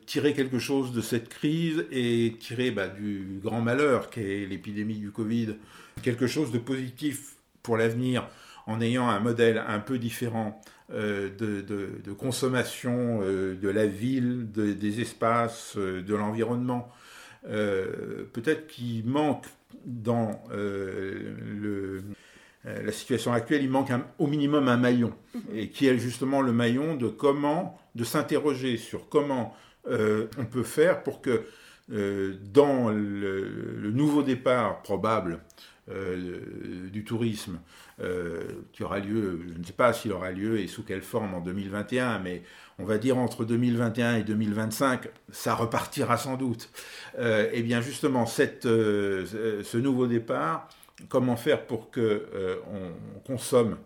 tirer 0.05 0.35
quelque 0.35 0.59
chose 0.59 0.93
de 0.93 1.01
cette 1.01 1.31
crise 1.31 1.87
et 1.91 2.37
tirer 2.39 2.71
bah, 2.71 2.87
du 2.87 3.41
grand 3.43 3.63
malheur 3.63 4.11
qu'est 4.11 4.47
l'épidémie 4.47 4.99
du 4.99 5.11
Covid, 5.11 5.57
quelque 6.03 6.27
chose 6.27 6.53
de 6.53 6.59
positif 6.59 7.37
pour 7.63 7.79
l'avenir 7.79 8.29
en 8.69 8.81
ayant 8.83 9.09
un 9.09 9.19
modèle 9.19 9.65
un 9.67 9.81
peu 9.81 9.99
différent 9.99 10.61
euh, 10.93 11.31
de, 11.37 12.13
consommation 12.13 13.21
euh, 13.23 13.55
de 13.55 13.69
la 13.69 13.87
ville, 13.87 14.51
des 14.53 15.01
espaces, 15.01 15.75
euh, 15.77 16.03
de 16.03 16.15
l'environnement. 16.15 16.93
Peut-être 17.45 18.67
qu'il 18.67 19.07
manque 19.07 19.47
dans 19.87 20.43
la 22.65 22.93
situation 22.93 23.33
actuelle, 23.33 23.63
il 23.63 23.71
manque 23.71 23.91
au 24.19 24.27
minimum 24.27 24.69
un 24.69 24.77
maillon, 24.77 25.15
et 25.55 25.71
qui 25.71 25.87
est 25.87 25.97
justement 25.99 26.43
le 26.43 26.53
maillon 26.53 26.95
de 26.97 27.07
comment, 27.09 27.79
de 27.95 28.05
s'interroger 28.05 28.77
sur 28.77 29.09
comment 29.09 29.57
on 29.87 30.45
peut 30.51 30.65
faire 30.65 31.03
pour 31.05 31.23
que 31.23 31.45
dans 31.89 32.91
le, 32.91 33.91
nouveau 33.93 34.23
départ 34.23 34.83
probable 34.83 35.41
du 35.89 37.05
tourisme, 37.05 37.61
euh, 38.01 38.43
qui 38.73 38.85
aura 38.85 39.01
lieu, 39.01 39.41
je 39.53 39.59
ne 39.59 39.65
sais 39.65 39.73
pas 39.73 39.93
s'il 39.93 40.13
aura 40.13 40.31
lieu 40.31 40.61
et 40.61 40.69
sous 40.69 40.85
quelle 40.85 41.03
forme 41.03 41.35
en 41.35 41.41
2021, 41.41 42.21
mais 42.21 42.45
on 42.79 42.85
va 42.85 42.97
dire 42.97 43.19
entre 43.19 43.45
2021 43.45 44.19
et 44.19 44.23
2025, 44.23 45.09
ça 45.33 45.57
repartira 45.57 46.17
sans 46.17 46.37
doute. 46.37 46.71
Euh, 47.19 47.51
et 47.53 47.61
bien 47.63 47.81
justement, 47.81 48.25
cette, 48.25 48.67
euh, 48.67 49.63
ce 49.65 49.79
nouveau 49.79 50.07
départ, 50.07 50.69
comment 51.09 51.35
faire 51.35 51.67
pour 51.67 51.91
que 51.91 52.29
on 52.73 53.21
consomme 53.27 53.79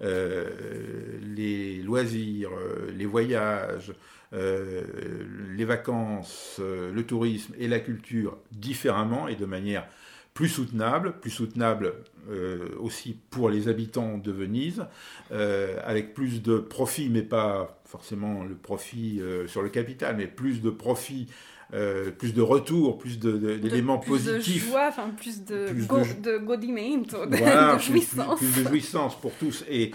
les 0.00 1.80
loisirs, 1.82 2.50
les 2.92 3.06
voyages, 3.06 3.92
les 4.32 5.64
vacances, 5.64 6.58
le 6.58 7.02
tourisme 7.02 7.54
et 7.58 7.68
la 7.68 7.78
culture 7.80 8.38
différemment 8.50 9.28
et 9.28 9.36
de 9.36 9.46
manière 9.46 9.86
plus 10.34 10.48
soutenable, 10.48 11.14
plus 11.20 11.30
soutenable 11.30 11.94
euh, 12.30 12.68
aussi 12.78 13.16
pour 13.30 13.50
les 13.50 13.68
habitants 13.68 14.18
de 14.18 14.30
Venise, 14.30 14.86
euh, 15.32 15.78
avec 15.84 16.14
plus 16.14 16.42
de 16.42 16.58
profit, 16.58 17.08
mais 17.08 17.22
pas 17.22 17.80
forcément 17.84 18.44
le 18.44 18.54
profit 18.54 19.20
euh, 19.20 19.46
sur 19.48 19.62
le 19.62 19.68
capital, 19.68 20.16
mais 20.16 20.26
plus 20.26 20.62
de 20.62 20.70
profit 20.70 21.26
euh, 21.72 22.10
plus 22.10 22.34
de 22.34 22.42
retour, 22.42 22.98
plus 22.98 23.18
d'éléments 23.18 23.98
positifs. 23.98 24.62
Plus 24.62 24.66
de 24.66 24.70
joie, 24.70 24.86
enfin 24.88 25.10
plus 25.16 25.44
de, 25.44 25.66
plus 25.66 26.20
de, 26.20 26.38
godimento, 26.38 27.26
de, 27.26 27.36
jouissance. 27.78 28.38
Plus, 28.40 28.62
de 28.64 28.68
jouissance 28.68 29.20
pour 29.20 29.32
tous 29.34 29.64
et 29.70 29.92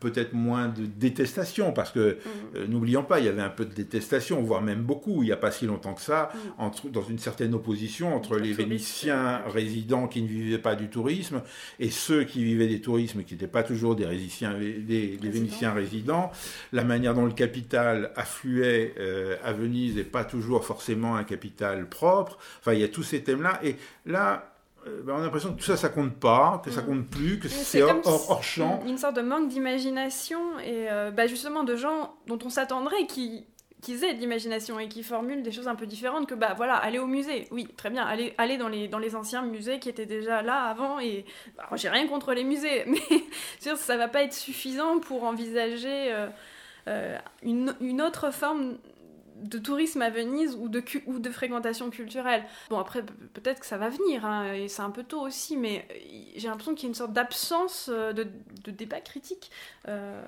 peut-être 0.00 0.34
moins 0.34 0.68
de 0.68 0.84
détestation, 0.84 1.72
parce 1.72 1.90
que 1.90 2.14
mm. 2.14 2.56
euh, 2.56 2.66
n'oublions 2.66 3.04
pas, 3.04 3.20
il 3.20 3.26
y 3.26 3.28
avait 3.28 3.42
un 3.42 3.48
peu 3.48 3.64
de 3.64 3.72
détestation, 3.72 4.42
voire 4.42 4.60
même 4.60 4.82
beaucoup, 4.82 5.22
il 5.22 5.26
n'y 5.26 5.32
a 5.32 5.36
pas 5.36 5.50
si 5.50 5.66
longtemps 5.66 5.94
que 5.94 6.02
ça, 6.02 6.30
mm. 6.34 6.38
entre, 6.58 6.88
dans 6.88 7.02
une 7.02 7.18
certaine 7.18 7.54
opposition 7.54 8.14
entre 8.14 8.36
les 8.36 8.52
Vénitiens 8.52 9.42
résidents 9.46 10.08
qui 10.08 10.22
ne 10.22 10.28
vivaient 10.28 10.58
pas 10.58 10.74
du 10.74 10.88
tourisme 10.88 11.42
et 11.80 11.90
ceux 11.90 12.24
qui 12.24 12.44
vivaient 12.44 12.68
des 12.68 12.80
tourismes 12.80 13.22
qui 13.22 13.34
n'étaient 13.34 13.46
pas 13.46 13.62
toujours 13.62 13.96
des, 13.96 14.06
des, 14.06 15.18
Vénitiens 15.22 15.72
résidents. 15.72 16.30
La 16.72 16.84
manière 16.84 17.14
dont 17.14 17.24
le 17.24 17.32
capital 17.32 18.12
affluait 18.14 18.94
euh, 18.98 19.36
à 19.42 19.52
Venise 19.52 19.96
n'est 19.96 20.04
pas 20.04 20.24
toujours 20.24 20.64
forcément 20.64 21.13
un 21.16 21.24
capital 21.24 21.88
propre. 21.88 22.38
Enfin, 22.60 22.72
il 22.72 22.80
y 22.80 22.84
a 22.84 22.88
tous 22.88 23.02
ces 23.02 23.22
thèmes-là. 23.22 23.60
Et 23.62 23.76
là, 24.06 24.54
euh, 24.86 25.02
ben, 25.02 25.14
on 25.14 25.18
a 25.18 25.22
l'impression 25.22 25.52
que 25.52 25.58
tout 25.58 25.64
ça, 25.64 25.76
ça 25.76 25.88
compte 25.88 26.14
pas, 26.14 26.60
que 26.64 26.70
ça 26.70 26.82
mm. 26.82 26.86
compte 26.86 27.06
plus, 27.08 27.38
que 27.38 27.48
c'est 27.48 27.82
hors, 27.82 28.42
champ. 28.42 28.82
Une 28.86 28.98
sorte 28.98 29.16
de 29.16 29.22
manque 29.22 29.48
d'imagination 29.48 30.58
et 30.60 30.90
euh, 30.90 31.10
bah, 31.10 31.26
justement 31.26 31.64
de 31.64 31.76
gens 31.76 32.14
dont 32.26 32.38
on 32.44 32.50
s'attendrait 32.50 33.06
qui 33.06 33.46
qu'ils 33.80 34.02
aient 34.02 34.14
de 34.14 34.18
l'imagination 34.18 34.80
et 34.80 34.88
qui 34.88 35.02
formulent 35.02 35.42
des 35.42 35.52
choses 35.52 35.68
un 35.68 35.74
peu 35.74 35.84
différentes 35.84 36.26
que 36.26 36.34
bah 36.34 36.54
voilà 36.56 36.74
aller 36.76 36.98
au 36.98 37.06
musée 37.06 37.48
oui 37.50 37.68
très 37.76 37.90
bien 37.90 38.02
aller 38.02 38.32
aller 38.38 38.56
dans 38.56 38.68
les 38.68 38.88
dans 38.88 38.98
les 38.98 39.14
anciens 39.14 39.42
musées 39.42 39.78
qui 39.78 39.90
étaient 39.90 40.06
déjà 40.06 40.40
là 40.40 40.62
avant 40.62 41.00
et 41.00 41.26
bah, 41.58 41.64
j'ai 41.74 41.90
rien 41.90 42.06
contre 42.06 42.32
les 42.32 42.44
musées 42.44 42.84
mais 42.86 42.98
sûr 43.60 43.76
ça 43.76 43.98
va 43.98 44.08
pas 44.08 44.22
être 44.22 44.32
suffisant 44.32 45.00
pour 45.00 45.24
envisager 45.24 46.14
euh, 46.88 47.18
une, 47.42 47.74
une, 47.82 48.00
autre 48.00 48.30
forme 48.30 48.78
de 49.34 49.58
tourisme 49.58 50.00
à 50.02 50.10
Venise 50.10 50.56
ou 50.58 50.68
de, 50.68 50.82
ou 51.06 51.18
de 51.18 51.30
fréquentation 51.30 51.90
culturelle. 51.90 52.44
Bon, 52.70 52.78
après, 52.78 53.02
peut-être 53.02 53.60
que 53.60 53.66
ça 53.66 53.76
va 53.76 53.88
venir, 53.88 54.24
hein, 54.24 54.52
et 54.52 54.68
c'est 54.68 54.82
un 54.82 54.90
peu 54.90 55.02
tôt 55.02 55.20
aussi, 55.20 55.56
mais 55.56 55.86
euh, 55.90 55.94
j'ai 56.36 56.48
l'impression 56.48 56.74
qu'il 56.74 56.84
y 56.84 56.86
a 56.86 56.90
une 56.90 56.94
sorte 56.94 57.12
d'absence 57.12 57.90
euh, 57.92 58.12
de, 58.12 58.28
de, 58.64 58.70
débat 58.70 59.00
critique 59.00 59.50
euh, 59.88 60.22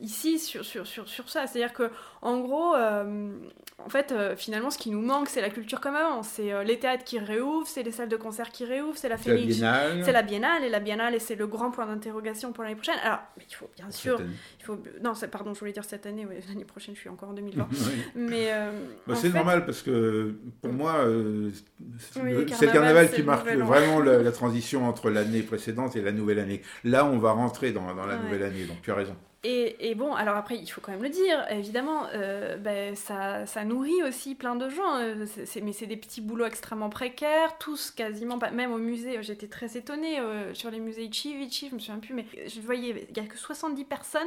ici 0.00 0.38
sur, 0.38 0.64
sur, 0.64 0.86
sur, 0.86 1.08
sur 1.08 1.28
ça. 1.28 1.46
C'est-à-dire 1.46 1.72
que, 1.72 1.90
en 2.22 2.38
gros, 2.38 2.74
en 2.74 3.88
fait, 3.88 4.14
finalement, 4.36 4.70
ce 4.70 4.78
qui 4.78 4.90
nous 4.90 5.02
manque, 5.02 5.28
c'est 5.28 5.40
la 5.40 5.50
culture 5.50 5.80
comme 5.80 5.94
avant. 5.94 6.22
C'est 6.22 6.64
les 6.64 6.78
théâtres 6.78 7.04
qui 7.04 7.18
réouvrent, 7.18 7.66
c'est 7.66 7.82
les 7.82 7.92
salles 7.92 8.08
de 8.08 8.16
concert 8.16 8.50
qui 8.50 8.64
réouvrent, 8.64 8.96
c'est 8.96 9.08
la 9.08 9.18
Félix. 9.18 9.56
C'est 9.56 10.12
la 10.12 10.22
Biennale, 10.22 10.64
et 10.64 10.68
la 10.68 10.80
Biennale, 10.80 11.14
et 11.14 11.18
c'est 11.18 11.36
le 11.36 11.46
grand 11.46 11.70
point 11.70 11.86
d'interrogation 11.86 12.52
pour 12.52 12.64
l'année 12.64 12.76
prochaine. 12.76 12.98
Alors, 13.02 13.20
il 13.36 13.54
faut 13.54 13.70
bien 13.76 13.90
sûr. 13.90 14.20
Faut, 14.66 14.76
non, 15.00 15.12
pardon, 15.30 15.54
je 15.54 15.60
voulais 15.60 15.72
dire 15.72 15.84
cette 15.84 16.06
année, 16.06 16.26
l'année 16.48 16.64
prochaine, 16.64 16.96
je 16.96 17.00
suis 17.00 17.08
encore 17.08 17.28
en 17.28 17.34
2020. 17.34 17.68
Mais 18.16 18.48
euh, 18.50 18.72
bah, 19.06 19.14
c'est 19.14 19.32
normal 19.32 19.64
parce 19.64 19.80
que 19.82 20.34
pour 20.60 20.72
moi, 20.72 20.96
euh, 20.96 21.50
c'est 21.98 22.22
le 22.22 22.44
carnaval 22.44 23.10
qui 23.12 23.22
marque 23.22 23.48
vraiment 23.48 24.00
la, 24.00 24.32
transition 24.36 24.88
entre 24.88 25.10
l'année 25.10 25.42
précédente 25.42 25.94
et 25.94 26.02
la 26.02 26.10
nouvelle 26.10 26.40
année. 26.40 26.62
Là, 26.82 27.06
on 27.06 27.18
va 27.18 27.30
rentrer 27.32 27.70
dans, 27.70 27.86
la 27.94 28.16
nouvelle 28.18 28.42
année, 28.42 28.64
donc 28.64 28.82
tu 28.82 28.90
as 28.90 28.94
raison. 28.94 29.14
Et, 29.48 29.94
bon, 29.94 30.12
alors 30.12 30.36
après, 30.36 30.56
il 30.56 30.66
faut 30.66 30.80
quand 30.80 30.90
même 30.90 31.04
le 31.04 31.08
dire, 31.08 31.46
évidemment, 31.50 32.08
euh, 32.14 32.56
ben, 32.56 32.96
ça, 32.96 33.46
ça, 33.46 33.64
nourrit 33.64 34.02
aussi 34.02 34.34
plein 34.34 34.56
de 34.56 34.68
gens, 34.68 34.96
euh, 34.96 35.24
mais 35.62 35.72
c'est 35.72 35.86
des 35.86 35.96
petits 35.96 36.20
boulots 36.20 36.46
extrêmement 36.46 36.90
précaires, 36.90 37.56
tous 37.58 37.92
quasiment, 37.92 38.40
pas, 38.40 38.50
même 38.50 38.72
au 38.72 38.78
musée, 38.78 39.22
j'étais 39.22 39.46
très 39.46 39.76
étonnée, 39.76 40.18
euh, 40.18 40.52
sur 40.52 40.72
les 40.72 40.80
musées 40.80 41.04
Ichi, 41.04 41.68
je 41.70 41.74
me 41.74 41.78
souviens 41.78 42.00
plus, 42.00 42.12
mais 42.12 42.26
je 42.48 42.60
voyais, 42.60 43.06
il 43.08 43.22
n'y 43.22 43.24
a 43.24 43.30
que 43.30 43.38
70 43.38 43.84
personnes 43.84 44.26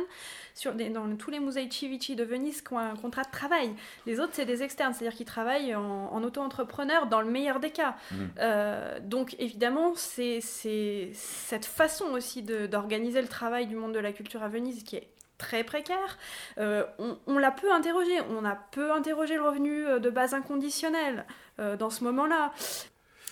sur 0.55 0.73
dans 0.73 1.15
tous 1.17 1.31
les 1.31 1.41
musées 1.41 1.63
Ichi 1.63 2.15
de 2.15 2.23
Venise 2.23 2.61
qui 2.61 2.73
ont 2.73 2.79
un 2.79 2.95
contrat 2.95 3.23
de 3.23 3.31
travail. 3.31 3.71
Les 4.05 4.21
autres, 4.21 4.31
c'est 4.33 4.45
des 4.45 4.63
externes, 4.63 4.93
c'est-à-dire 4.93 5.17
qu'ils 5.17 5.25
travaillent 5.25 5.75
en, 5.75 6.23
auto-entrepreneur 6.23 7.07
dans 7.07 7.21
le 7.21 7.29
meilleur 7.29 7.59
des 7.59 7.71
cas. 7.71 7.95
Mmh. 8.11 8.99
donc 9.03 9.35
évidemment, 9.39 9.93
c'est 9.95 10.39
cette 10.41 11.65
façon 11.65 12.05
aussi 12.13 12.41
d'organiser 12.41 13.21
le 13.21 13.27
travail 13.27 13.67
du 13.67 13.75
monde 13.75 13.93
de 13.93 13.99
la 13.99 14.13
culture 14.13 14.43
à 14.43 14.47
Venise 14.47 14.83
qui 14.83 14.95
est 14.95 15.08
très 15.39 15.63
précaire. 15.63 16.19
Euh, 16.59 16.83
on, 17.25 17.39
l'a 17.39 17.49
peu 17.49 17.73
interrogé, 17.73 18.21
on 18.29 18.45
a 18.45 18.55
peu 18.55 18.91
interrogé 18.91 19.35
le 19.35 19.41
revenu 19.41 19.87
euh, 19.87 19.97
de 19.97 20.11
base 20.11 20.35
inconditionnel 20.35 21.25
euh, 21.57 21.75
dans 21.75 21.89
ce 21.89 22.03
moment-là. 22.03 22.53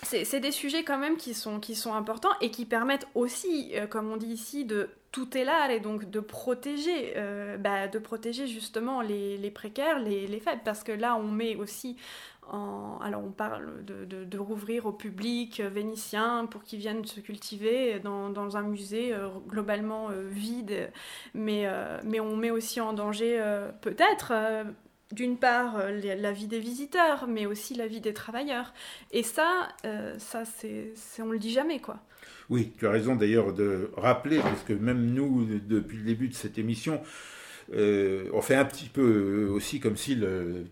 C'est 0.04 0.38
des 0.38 0.52
sujets 0.52 0.84
quand 0.84 0.96
même 0.96 1.16
qui 1.16 1.34
sont, 1.34 1.58
qui 1.58 1.74
sont 1.74 1.92
importants 1.92 2.32
et 2.40 2.52
qui 2.52 2.66
permettent 2.66 3.08
aussi, 3.16 3.74
comme 3.90 4.12
on 4.12 4.16
dit 4.16 4.28
ici, 4.28 4.64
de 4.64 4.90
tout 5.10 5.36
est 5.36 5.42
là 5.42 5.72
et 5.72 5.80
donc 5.80 6.08
de 6.08 6.20
protéger, 6.20 7.14
bah, 7.58 7.88
de 7.88 7.98
protéger 7.98 8.46
justement 8.46 9.00
les, 9.00 9.50
précaires, 9.50 9.98
les, 9.98 10.28
les 10.28 10.38
faibles, 10.38 10.62
parce 10.64 10.84
que 10.84 10.92
là 10.92 11.16
on 11.16 11.24
met 11.24 11.56
aussi 11.56 11.96
alors 12.50 13.22
on 13.24 13.30
parle 13.30 13.84
de, 13.84 14.38
rouvrir 14.38 14.86
au 14.86 14.92
public 14.92 15.60
vénitien 15.60 16.46
pour 16.46 16.62
qu'ils 16.62 16.78
viennent 16.78 17.04
se 17.04 17.20
cultiver 17.20 17.98
dans, 18.00 18.56
un 18.56 18.62
musée 18.62 19.12
euh, 19.12 19.28
globalement 19.46 20.10
euh, 20.10 20.26
vide, 20.30 20.90
mais, 21.34 21.64
euh, 21.66 21.98
mais 22.04 22.20
on 22.20 22.36
met 22.36 22.50
aussi 22.50 22.80
en 22.80 22.92
danger 22.92 23.42
peut-être 23.80 24.32
d'une 25.12 25.38
part 25.38 25.78
la 25.90 26.32
vie 26.32 26.46
des 26.46 26.60
visiteurs, 26.60 27.26
mais 27.26 27.46
aussi 27.46 27.74
la 27.74 27.86
vie 27.86 28.00
des 28.00 28.12
travailleurs. 28.12 28.72
Et 29.10 29.22
ça, 29.22 29.68
ça 30.18 30.44
c'est, 30.44 30.92
on 31.20 31.30
le 31.30 31.38
dit 31.38 31.52
jamais 31.52 31.80
quoi. 31.80 31.98
Oui, 32.50 32.72
tu 32.78 32.86
as 32.86 32.90
raison 32.90 33.14
d'ailleurs 33.16 33.52
de 33.52 33.90
rappeler, 33.96 34.38
parce 34.38 34.62
que 34.62 34.72
même 34.72 35.12
nous, 35.12 35.46
depuis 35.66 35.98
le 35.98 36.04
début 36.04 36.28
de 36.28 36.34
cette 36.34 36.58
émission, 36.58 37.00
euh, 37.74 38.30
on 38.32 38.40
fait 38.40 38.54
un 38.54 38.64
petit 38.64 38.86
peu 38.88 39.02
euh, 39.02 39.52
aussi 39.52 39.78
comme 39.78 39.96
si 39.96 40.14
le, 40.14 40.64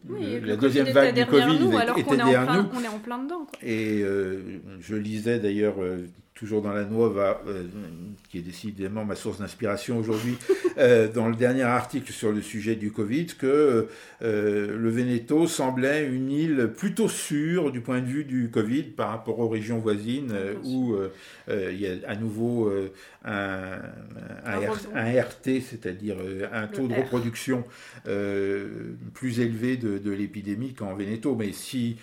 la 0.43 0.57
deuxième 0.57 0.89
vague 0.89 1.15
du 1.15 1.27
Covid 1.27 1.59
nous, 1.59 1.79
était 1.99 2.17
derrière 2.17 2.55
nous. 2.55 2.69
On 2.75 2.83
est 2.83 2.89
en 2.89 2.99
plein 2.99 3.19
dedans. 3.19 3.47
Et 3.63 4.01
euh, 4.03 4.61
je 4.81 4.95
lisais 4.97 5.39
d'ailleurs 5.39 5.77
toujours 6.37 6.63
dans 6.63 6.73
la 6.73 6.85
Nuova, 6.85 7.43
qui 8.29 8.39
est 8.39 8.43
décidément 8.43 9.05
ma 9.05 9.17
source 9.17 9.39
d'inspiration 9.39 9.99
aujourd'hui, 9.99 10.37
dans 11.15 11.29
le 11.29 11.35
dernier 11.35 11.63
article 11.63 12.13
sur 12.13 12.31
le 12.31 12.43
sujet 12.43 12.77
du 12.77 12.93
Covid, 12.93 13.27
que 13.39 13.89
le 14.21 14.89
Veneto 14.91 15.47
semblait 15.47 16.07
une 16.07 16.31
île 16.31 16.71
plutôt 16.77 17.09
sûre 17.09 17.73
du 17.73 17.81
point 17.81 18.01
de 18.01 18.07
vue 18.07 18.25
du 18.25 18.51
Covid 18.51 18.83
par 18.83 19.09
rapport 19.09 19.39
aux 19.39 19.49
régions 19.49 19.79
voisines 19.79 20.35
où 20.65 20.95
il 21.49 21.81
y 21.81 21.87
a 21.87 21.95
à 22.07 22.17
nouveau 22.17 22.71
un, 23.25 23.81
un, 24.45 25.23
RT, 25.23 25.61
c'est-à-dire 25.63 26.17
un 26.53 26.67
taux 26.67 26.87
de 26.87 26.95
reproduction 26.95 27.65
euh, 28.09 28.95
plus 29.15 29.41
élevé 29.41 29.77
de, 29.77 29.99
de 29.99 30.11
l'épidémie 30.11 30.75
qu'en 30.75 30.95
Veneto. 30.95 31.35
Mais 31.35 31.53
si 31.53 31.97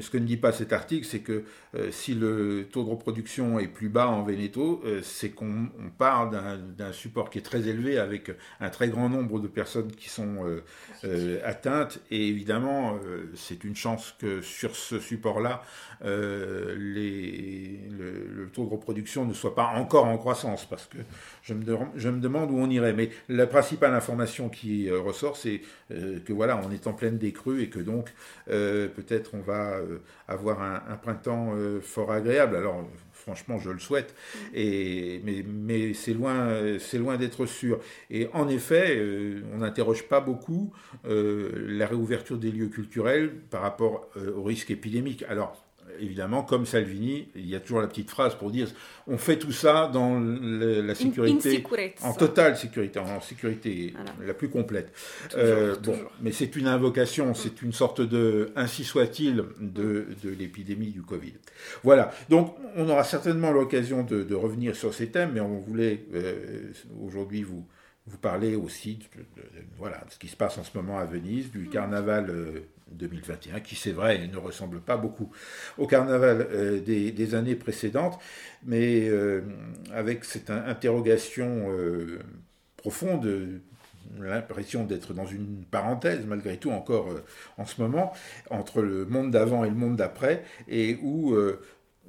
ce 0.00 0.10
que 0.10 0.18
ne 0.18 0.24
dit 0.24 0.36
pas 0.36 0.52
cet 0.52 0.72
article, 0.72 1.06
c'est 1.06 1.20
que 1.20 1.44
euh, 1.74 1.90
si 1.90 2.14
le 2.14 2.66
taux 2.70 2.84
de 2.84 2.90
reproduction 2.90 3.58
est 3.58 3.68
plus 3.68 3.88
bas 3.88 4.08
en 4.08 4.22
Veneto, 4.22 4.82
euh, 4.84 5.00
c'est 5.02 5.30
qu'on 5.30 5.68
parle 5.98 6.30
d'un 6.76 6.92
support 6.92 7.30
qui 7.30 7.38
est 7.38 7.42
très 7.42 7.68
élevé 7.68 7.98
avec 7.98 8.30
un 8.60 8.70
très 8.70 8.88
grand 8.88 9.08
nombre 9.08 9.40
de 9.40 9.48
personnes 9.48 9.90
qui 9.92 10.08
sont 10.08 10.60
euh, 11.04 11.40
atteintes. 11.44 12.00
Et 12.10 12.28
évidemment, 12.28 12.98
c'est 13.34 13.64
une 13.64 13.76
chance 13.76 14.14
que 14.18 14.40
sur 14.40 14.76
ce 14.76 14.98
support-là, 14.98 15.62
le, 16.02 16.74
le, 16.76 18.48
taux 18.52 18.64
de 18.64 18.70
reproduction 18.70 19.24
ne 19.24 19.32
soit 19.34 19.54
pas 19.54 19.66
encore 19.76 20.06
en 20.06 20.18
croissance, 20.18 20.66
parce 20.66 20.86
que 20.86 20.98
je 21.42 21.54
me, 21.54 21.64
je 21.96 22.08
me 22.08 22.20
demande 22.20 22.50
où 22.50 22.58
on 22.58 22.68
irait. 22.70 22.92
Mais 22.92 23.10
la 23.28 23.46
principale 23.46 23.94
information 23.94 24.48
qui 24.48 24.90
ressort, 24.90 25.36
c'est 25.36 25.62
que 25.88 26.32
voilà, 26.32 26.60
on 26.64 26.70
est 26.70 26.86
en 26.86 26.92
pleine 26.92 27.18
décrue 27.18 27.62
et 27.62 27.68
que 27.68 27.78
donc 27.78 28.12
peut-être 28.46 29.30
on 29.34 29.40
va 29.40 29.61
euh, 29.70 29.98
avoir 30.28 30.62
un, 30.62 30.96
printemps 30.96 31.52
euh, 31.54 31.80
fort 31.80 32.12
agréable. 32.12 32.56
Alors, 32.56 32.88
franchement, 33.12 33.58
je 33.58 33.70
le 33.70 33.78
souhaite, 33.78 34.14
et, 34.52 35.20
mais, 35.24 35.44
mais 35.46 35.94
c'est 35.94 36.14
loin, 36.14 36.78
c'est 36.78 36.98
loin 36.98 37.16
d'être 37.16 37.46
sûr. 37.46 37.80
Et 38.10 38.28
en 38.32 38.48
effet, 38.48 38.96
euh, 38.96 39.42
on 39.54 39.58
n'interroge 39.58 40.04
pas 40.04 40.20
beaucoup 40.20 40.72
la 41.04 41.86
réouverture 41.86 42.38
des 42.38 42.50
lieux 42.50 42.68
culturels 42.68 43.32
par 43.50 43.62
rapport 43.62 44.08
au 44.36 44.42
risque 44.42 44.70
épidémique. 44.70 45.24
Alors, 45.28 45.56
évidemment, 46.00 46.42
comme 46.42 46.66
Salvini, 46.66 47.28
il 47.34 47.48
y 47.48 47.54
a 47.54 47.60
toujours 47.60 47.80
la 47.80 47.86
petite 47.86 48.10
phrase 48.10 48.34
pour 48.34 48.50
dire 48.50 48.68
on 49.06 49.18
fait 49.18 49.38
tout 49.38 49.52
ça 49.52 49.90
dans 49.92 50.20
la 50.20 50.94
sécurité, 50.94 51.64
en 52.02 52.12
totale 52.12 52.56
sécurité, 52.56 52.98
en 52.98 53.20
sécurité 53.20 53.94
la 54.24 54.34
plus 54.34 54.48
complète. 54.48 54.92
Euh, 55.36 55.76
bon, 55.82 55.98
mais 56.20 56.32
c'est 56.32 56.56
une 56.56 56.66
invocation, 56.66 57.34
c'est 57.34 57.62
une 57.62 57.72
sorte 57.72 58.00
de, 58.00 58.50
ainsi 58.56 58.84
soit-il, 58.84 59.44
de, 59.60 60.06
de 60.22 60.30
l'épidémie 60.30 60.90
du 60.90 61.02
Covid. 61.02 61.34
Voilà, 61.82 62.12
donc 62.28 62.56
on 62.76 62.88
aura 62.88 63.04
certainement 63.04 63.50
l'occasion 63.52 64.02
de, 64.02 64.34
revenir 64.34 64.74
sur 64.74 64.94
ces 64.94 65.08
thèmes, 65.08 65.32
mais 65.34 65.40
on 65.40 65.60
voulait 65.60 66.04
euh, 66.14 66.72
aujourd'hui 67.04 67.42
vous, 67.42 67.66
vous 68.06 68.18
parler 68.18 68.56
aussi 68.56 68.98
de, 69.16 69.42
voilà, 69.78 69.98
de 69.98 70.10
ce 70.10 70.18
qui 70.18 70.28
se 70.28 70.36
passe 70.36 70.58
en 70.58 70.64
ce 70.64 70.76
moment 70.76 70.98
à 70.98 71.04
Venise, 71.04 71.50
du 71.50 71.68
carnaval. 71.68 72.30
Euh, 72.30 72.68
2021, 72.94 73.60
qui 73.60 73.74
c'est 73.74 73.92
vrai 73.92 74.28
ne 74.28 74.36
ressemble 74.36 74.80
pas 74.80 74.96
beaucoup 74.96 75.30
au 75.78 75.86
carnaval 75.86 76.46
euh, 76.50 76.80
des, 76.80 77.34
années 77.34 77.54
précédentes, 77.54 78.18
mais 78.64 79.08
euh, 79.08 79.42
avec 79.92 80.24
cette 80.24 80.50
interrogation 80.50 81.66
euh, 81.70 82.18
profonde, 82.76 83.60
l'impression 84.20 84.84
d'être 84.84 85.14
dans 85.14 85.26
une 85.26 85.64
parenthèse 85.70 86.26
malgré 86.26 86.58
tout 86.58 86.70
encore 86.70 87.08
en 87.56 87.64
ce 87.64 87.80
moment, 87.80 88.12
entre 88.50 88.82
le 88.82 89.06
monde 89.06 89.30
d'avant 89.30 89.64
et 89.64 89.70
le 89.70 89.76
monde 89.76 89.96
d'après, 89.96 90.44
et 90.68 90.98
où 91.02 91.34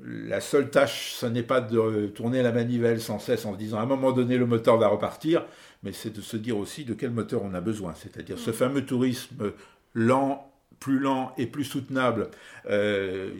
la 0.03 0.41
seule 0.41 0.69
tâche, 0.69 1.13
ce 1.13 1.27
n'est 1.27 1.43
pas 1.43 1.61
de 1.61 2.07
tourner 2.07 2.41
la 2.41 2.51
manivelle 2.51 2.99
sans 2.99 3.19
cesse 3.19 3.45
en 3.45 3.53
se 3.53 3.57
disant 3.57 3.77
à 3.77 3.83
un 3.83 3.85
moment 3.85 4.11
donné 4.11 4.37
le 4.37 4.45
moteur 4.45 4.77
va 4.77 4.87
repartir, 4.87 5.45
mais 5.83 5.91
c'est 5.91 6.11
de 6.11 6.21
se 6.21 6.37
dire 6.37 6.57
aussi 6.57 6.85
de 6.85 6.93
quel 6.93 7.11
moteur 7.11 7.43
on 7.43 7.53
a 7.53 7.61
besoin, 7.61 7.93
c'est-à-dire 7.95 8.39
ce 8.39 8.51
fameux 8.51 8.85
tourisme 8.85 9.51
lent 9.93 10.49
plus 10.83 10.99
lent 10.99 11.33
et 11.37 11.47
plus 11.47 11.63
soutenable 11.63 12.29
euh, 12.69 13.31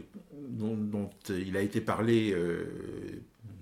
dont, 0.48 1.10
il 1.28 1.58
a 1.58 1.62
été 1.62 1.82
parlé 1.82 2.32
euh, 2.32 2.64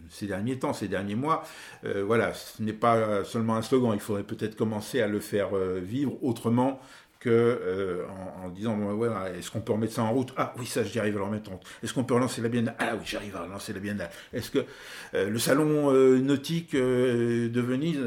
ces 0.07 0.27
derniers 0.27 0.59
temps, 0.59 0.73
ces 0.73 0.87
derniers 0.87 1.15
mois, 1.15 1.43
euh, 1.85 2.03
voilà, 2.05 2.33
ce 2.35 2.61
n'est 2.61 2.73
pas 2.73 3.23
seulement 3.23 3.55
un 3.55 3.63
slogan, 3.63 3.91
il 3.95 3.99
faudrait 3.99 4.23
peut-être 4.23 4.55
commencer 4.55 5.01
à 5.01 5.07
le 5.07 5.19
faire 5.19 5.55
vivre 5.81 6.23
autrement 6.23 6.79
que 7.21 7.29
euh, 7.29 8.03
en, 8.43 8.49
disant 8.49 8.75
ouais, 8.77 9.09
est-ce 9.37 9.51
qu'on 9.51 9.61
peut 9.61 9.71
remettre 9.71 9.93
ça 9.93 10.01
en 10.01 10.11
route? 10.11 10.33
Ah 10.37 10.53
oui, 10.57 10.65
ça, 10.65 10.83
j'y 10.83 10.99
arrive 10.99 11.15
à 11.15 11.19
le 11.19 11.23
remettre 11.25 11.51
en 11.51 11.53
route. 11.53 11.67
Est-ce 11.83 11.93
qu'on 11.93 12.03
peut 12.03 12.15
relancer 12.15 12.41
la 12.41 12.49
biennale? 12.49 12.75
Ah 12.79 12.95
oui, 12.95 13.03
j'arrive 13.05 13.35
à 13.35 13.43
relancer 13.43 13.73
la 13.73 13.79
biennale. 13.79 14.09
Est-ce 14.33 14.49
que 14.49 14.65
euh, 15.13 15.29
le 15.29 15.39
salon 15.39 15.93
euh, 15.93 16.17
nautique 16.17 16.75
de 16.75 17.61
Venise 17.61 17.99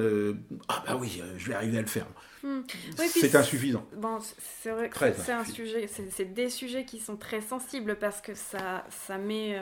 Ah 0.69 0.83
bah 0.85 0.97
oui, 1.01 1.23
je 1.39 1.49
vais 1.49 1.55
arriver 1.55 1.79
à 1.79 1.83
le 1.83 1.87
faire. 1.87 2.07
Hmm. 2.43 2.61
c'est 2.97 3.35
insuffisant. 3.37 3.87
Bon, 3.97 4.19
c'est 4.21 4.71
vrai 4.71 4.91
que 4.91 4.99
c'est 4.99 5.33
un 5.33 5.47
sujet, 5.47 5.87
c'est 5.87 6.35
des 6.35 6.51
sujets 6.51 6.85
qui 6.85 6.99
sont 6.99 7.17
très 7.17 7.41
sensibles 7.41 7.97
parce 7.97 8.21
que 8.21 8.35
ça, 8.35 8.85
ça 8.91 9.17
met 9.17 9.59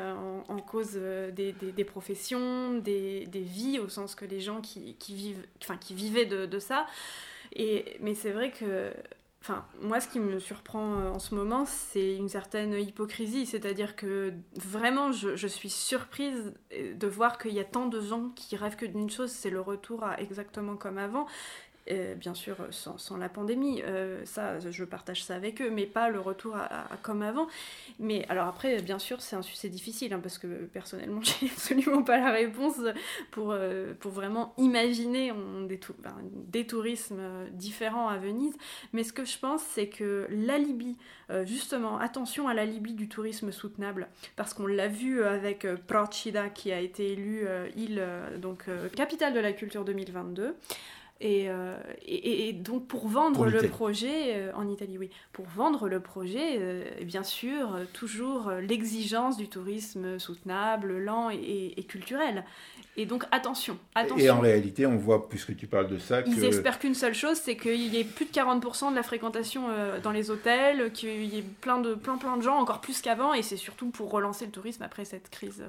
en, 0.49 0.59
cause 0.59 0.99
des, 1.37 1.53
des, 1.53 1.85
professions, 1.85 2.79
des, 2.79 3.27
des, 3.27 3.43
vies, 3.43 3.79
au 3.79 3.89
sens 3.89 4.15
que 4.17 4.25
les 4.25 4.41
gens 4.41 4.61
qui, 4.63 4.97
qui 4.99 5.15
vivent, 5.15 5.47
enfin, 5.63 5.77
qui 5.77 5.95
vivaient 5.95 6.27
de, 6.27 6.47
de 6.47 6.59
ça. 6.59 6.87
Et, 7.55 7.99
mais 8.01 8.15
c'est 8.15 8.31
vrai 8.31 8.51
que 8.51 8.91
Enfin, 9.43 9.67
moi, 9.81 10.01
ce 10.01 10.07
qui 10.07 10.21
me 10.21 10.39
surprend 10.39 11.01
euh, 11.01 11.11
en 11.11 11.19
ce 11.19 11.35
moment, 11.35 11.65
c'est 11.67 12.15
une 12.15 12.29
certaine 12.29 12.75
hypocrisie. 12.75 13.45
C'est-à-dire 13.45 13.97
que 13.97 14.33
vraiment, 14.55 15.11
je, 15.11 15.49
suis 15.49 15.69
surprise 15.69 16.55
euh, 16.73 16.95
de 16.95 17.07
voir 17.09 17.39
qu'il 17.39 17.53
y 17.53 17.59
a 17.59 17.65
tant 17.65 17.87
de 17.87 18.01
gens 18.01 18.29
qui 18.37 18.55
rêvent 18.55 18.77
que 18.77 18.87
d'une 18.87 19.11
chose, 19.11 19.33
c'est 19.33 19.51
le 19.51 19.61
retour 19.61 20.05
à 20.05 20.21
exactement 20.21 20.77
comme 20.77 20.97
avant. 20.97 21.27
Euh, 21.91 22.15
bien 22.15 22.35
sûr 22.35 22.57
sans, 22.71 23.17
la 23.17 23.29
pandémie, 23.29 23.83
euh, 23.85 24.23
ça 24.25 24.61
je 24.61 24.85
partage 24.85 25.25
ça 25.25 25.35
avec 25.35 25.61
eux, 25.61 25.69
mais 25.69 25.85
pas 25.85 26.11
le 26.11 26.21
retour 26.21 26.55
à, 26.55 26.87
comme 27.03 27.23
avant. 27.23 27.49
Mais 27.99 28.25
alors 28.29 28.47
après, 28.47 28.81
bien 28.83 29.01
sûr, 29.01 29.21
c'est 29.21 29.69
difficile, 29.69 30.13
hein, 30.13 30.21
parce 30.23 30.39
que 30.39 30.47
personnellement, 30.73 31.21
j'ai 31.41 31.47
absolument 31.47 32.05
pas 32.05 32.19
la 32.19 32.31
réponse 32.31 32.77
pour, 33.33 33.51
euh, 33.51 33.95
pour 33.99 34.13
vraiment 34.13 34.55
imaginer 34.59 35.33
des, 35.69 35.81
des, 36.53 36.67
tourismes 36.67 37.49
différents 37.51 38.09
à 38.09 38.17
Venise. 38.17 38.55
Mais 38.93 39.03
ce 39.03 39.13
que 39.13 39.25
je 39.25 39.37
pense, 39.39 39.63
c'est 39.63 39.89
que 39.89 40.29
l'alibi, 40.31 40.97
justement, 41.45 41.99
attention 41.99 42.47
à 42.47 42.55
l'alibi 42.55 42.93
du 42.93 43.09
tourisme 43.09 43.51
soutenable, 43.51 44.09
parce 44.37 44.55
qu'on 44.55 44.67
l'a 44.67 44.89
vu 44.89 45.25
avec 45.25 45.67
Procida 45.89 46.49
qui 46.49 46.71
a 46.73 46.79
été 46.79 47.13
élu 47.13 47.47
île, 47.77 48.05
donc 48.39 48.67
capitale 48.95 49.33
de 49.33 49.41
la 49.41 49.53
culture 49.53 49.85
2022. 49.85 50.55
Euh, 51.25 51.77
et, 52.05 52.49
et, 52.49 52.53
donc 52.53 52.87
pour 52.87 53.07
vendre 53.07 53.47
le 53.47 53.69
projet, 53.69 54.35
euh, 54.35 54.53
en 54.55 54.69
Italie 54.69 54.99
oui, 54.99 55.11
pour 55.33 55.47
vendre 55.47 55.89
le 55.89 56.01
projet, 56.01 56.57
euh, 56.59 56.85
bien 57.05 57.23
sûr, 57.23 57.79
toujours 57.93 58.51
l'exigence 58.51 59.37
du 59.37 59.49
tourisme 59.49 60.19
soutenable, 60.19 60.99
lent 60.99 61.31
et, 61.31 61.85
culturel. 61.89 62.45
Et 62.97 63.07
donc 63.07 63.25
attention, 63.31 63.79
attention. 63.95 64.25
Et 64.25 64.31
en 64.31 64.41
réalité, 64.41 64.85
on 64.85 64.97
voit, 64.97 65.29
puisque 65.29 65.57
tu 65.57 65.67
parles 65.67 65.89
de 65.89 65.99
ça, 65.99 66.23
Ils 66.27 66.45
espèrent 66.45 66.79
qu'une 66.79 66.95
seule 66.95 67.15
chose, 67.15 67.37
c'est 67.37 67.57
qu'il 67.57 67.95
y 67.95 67.99
ait 67.99 68.05
plus 68.05 68.27
de 68.27 68.33
40% 68.33 68.91
de 68.91 68.97
la 68.97 69.03
fréquentation 69.03 69.69
dans 70.03 70.11
les 70.11 70.31
hôtels, 70.31 70.93
qu'il 70.93 71.25
y 71.25 71.39
ait 71.39 71.45
plein 71.61 71.79
de, 71.79 71.95
plein, 71.95 72.19
plein 72.19 72.37
de 72.37 72.43
gens, 72.43 72.57
encore 72.57 72.81
plus 72.81 73.01
qu'avant, 73.01 73.33
et 73.33 73.43
c'est 73.43 73.57
surtout 73.57 73.91
pour 73.91 74.11
relancer 74.11 74.45
le 74.45 74.53
tourisme 74.53 74.83
après 74.83 75.05
cette 75.05 75.31
crise 75.31 75.65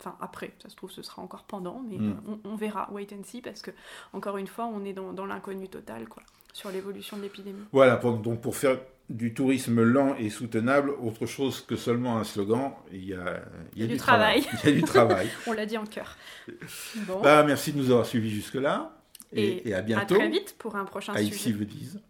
Enfin, 0.00 0.16
après, 0.20 0.52
ça 0.62 0.68
se 0.68 0.76
trouve, 0.76 0.90
ce 0.90 1.02
sera 1.02 1.22
encore 1.22 1.44
pendant, 1.44 1.82
mais 1.88 1.96
hmm. 1.96 2.38
on, 2.44 2.56
verra, 2.56 2.88
wait 2.92 3.08
and 3.12 3.24
see, 3.24 3.40
parce 3.40 3.62
que, 3.62 3.70
encore 4.12 4.36
une 4.36 4.46
fois, 4.46 4.66
on 4.66 4.84
est 4.84 4.92
dans, 4.92 5.12
dans 5.12 5.26
l'inconnu 5.26 5.68
total, 5.68 6.08
quoi, 6.08 6.22
sur 6.52 6.70
l'évolution 6.70 7.16
de 7.16 7.22
l'épidémie. 7.22 7.64
Voilà, 7.72 7.96
donc 7.96 8.40
pour 8.40 8.56
faire 8.56 8.78
du 9.08 9.34
tourisme 9.34 9.82
lent 9.82 10.16
et 10.16 10.30
soutenable, 10.30 10.90
autre 10.90 11.26
chose 11.26 11.60
que 11.60 11.76
seulement 11.76 12.18
un 12.18 12.24
slogan, 12.24 12.72
il 12.92 13.04
y 13.04 13.14
a, 13.14 13.42
il 13.74 13.82
y 13.82 13.84
a, 13.84 13.86
du, 13.86 13.96
travail. 13.96 14.44
Il 14.64 14.70
y 14.70 14.72
a 14.72 14.74
du 14.74 14.82
travail. 14.82 15.28
on 15.46 15.52
l'a 15.52 15.66
dit 15.66 15.78
en 15.78 15.86
cœur. 15.86 16.16
Bon. 17.06 17.20
Bah, 17.20 17.44
merci 17.44 17.72
de 17.72 17.78
nous 17.78 17.90
avoir 17.90 18.06
suivis 18.06 18.30
jusque-là. 18.30 18.92
Et, 19.32 19.74
à 19.74 19.82
bientôt. 19.82 20.14
À 20.14 20.18
très 20.18 20.28
vite 20.28 20.56
pour 20.58 20.76
un 20.76 20.84
prochain 20.84 21.12
à 21.12 21.18
sujet. 21.18 21.30
Ici 21.30 21.52
Venise. 21.52 22.00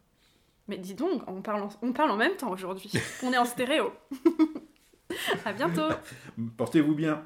Mais 0.69 0.79
dis 0.79 0.95
donc, 0.95 1.23
on 1.29 1.43
parle 1.43 1.63
en, 1.63 1.69
on 1.83 1.93
parle 1.93 2.11
en 2.11 2.17
même 2.17 2.37
temps 2.37 2.51
aujourd'hui. 2.51 2.91
on 3.23 3.33
est 3.33 3.39
en 3.39 3.45
stéréo. 3.45 3.93
à 5.45 5.53
bientôt. 5.53 5.89
Portez-vous 6.57 6.95
bien. 6.95 7.25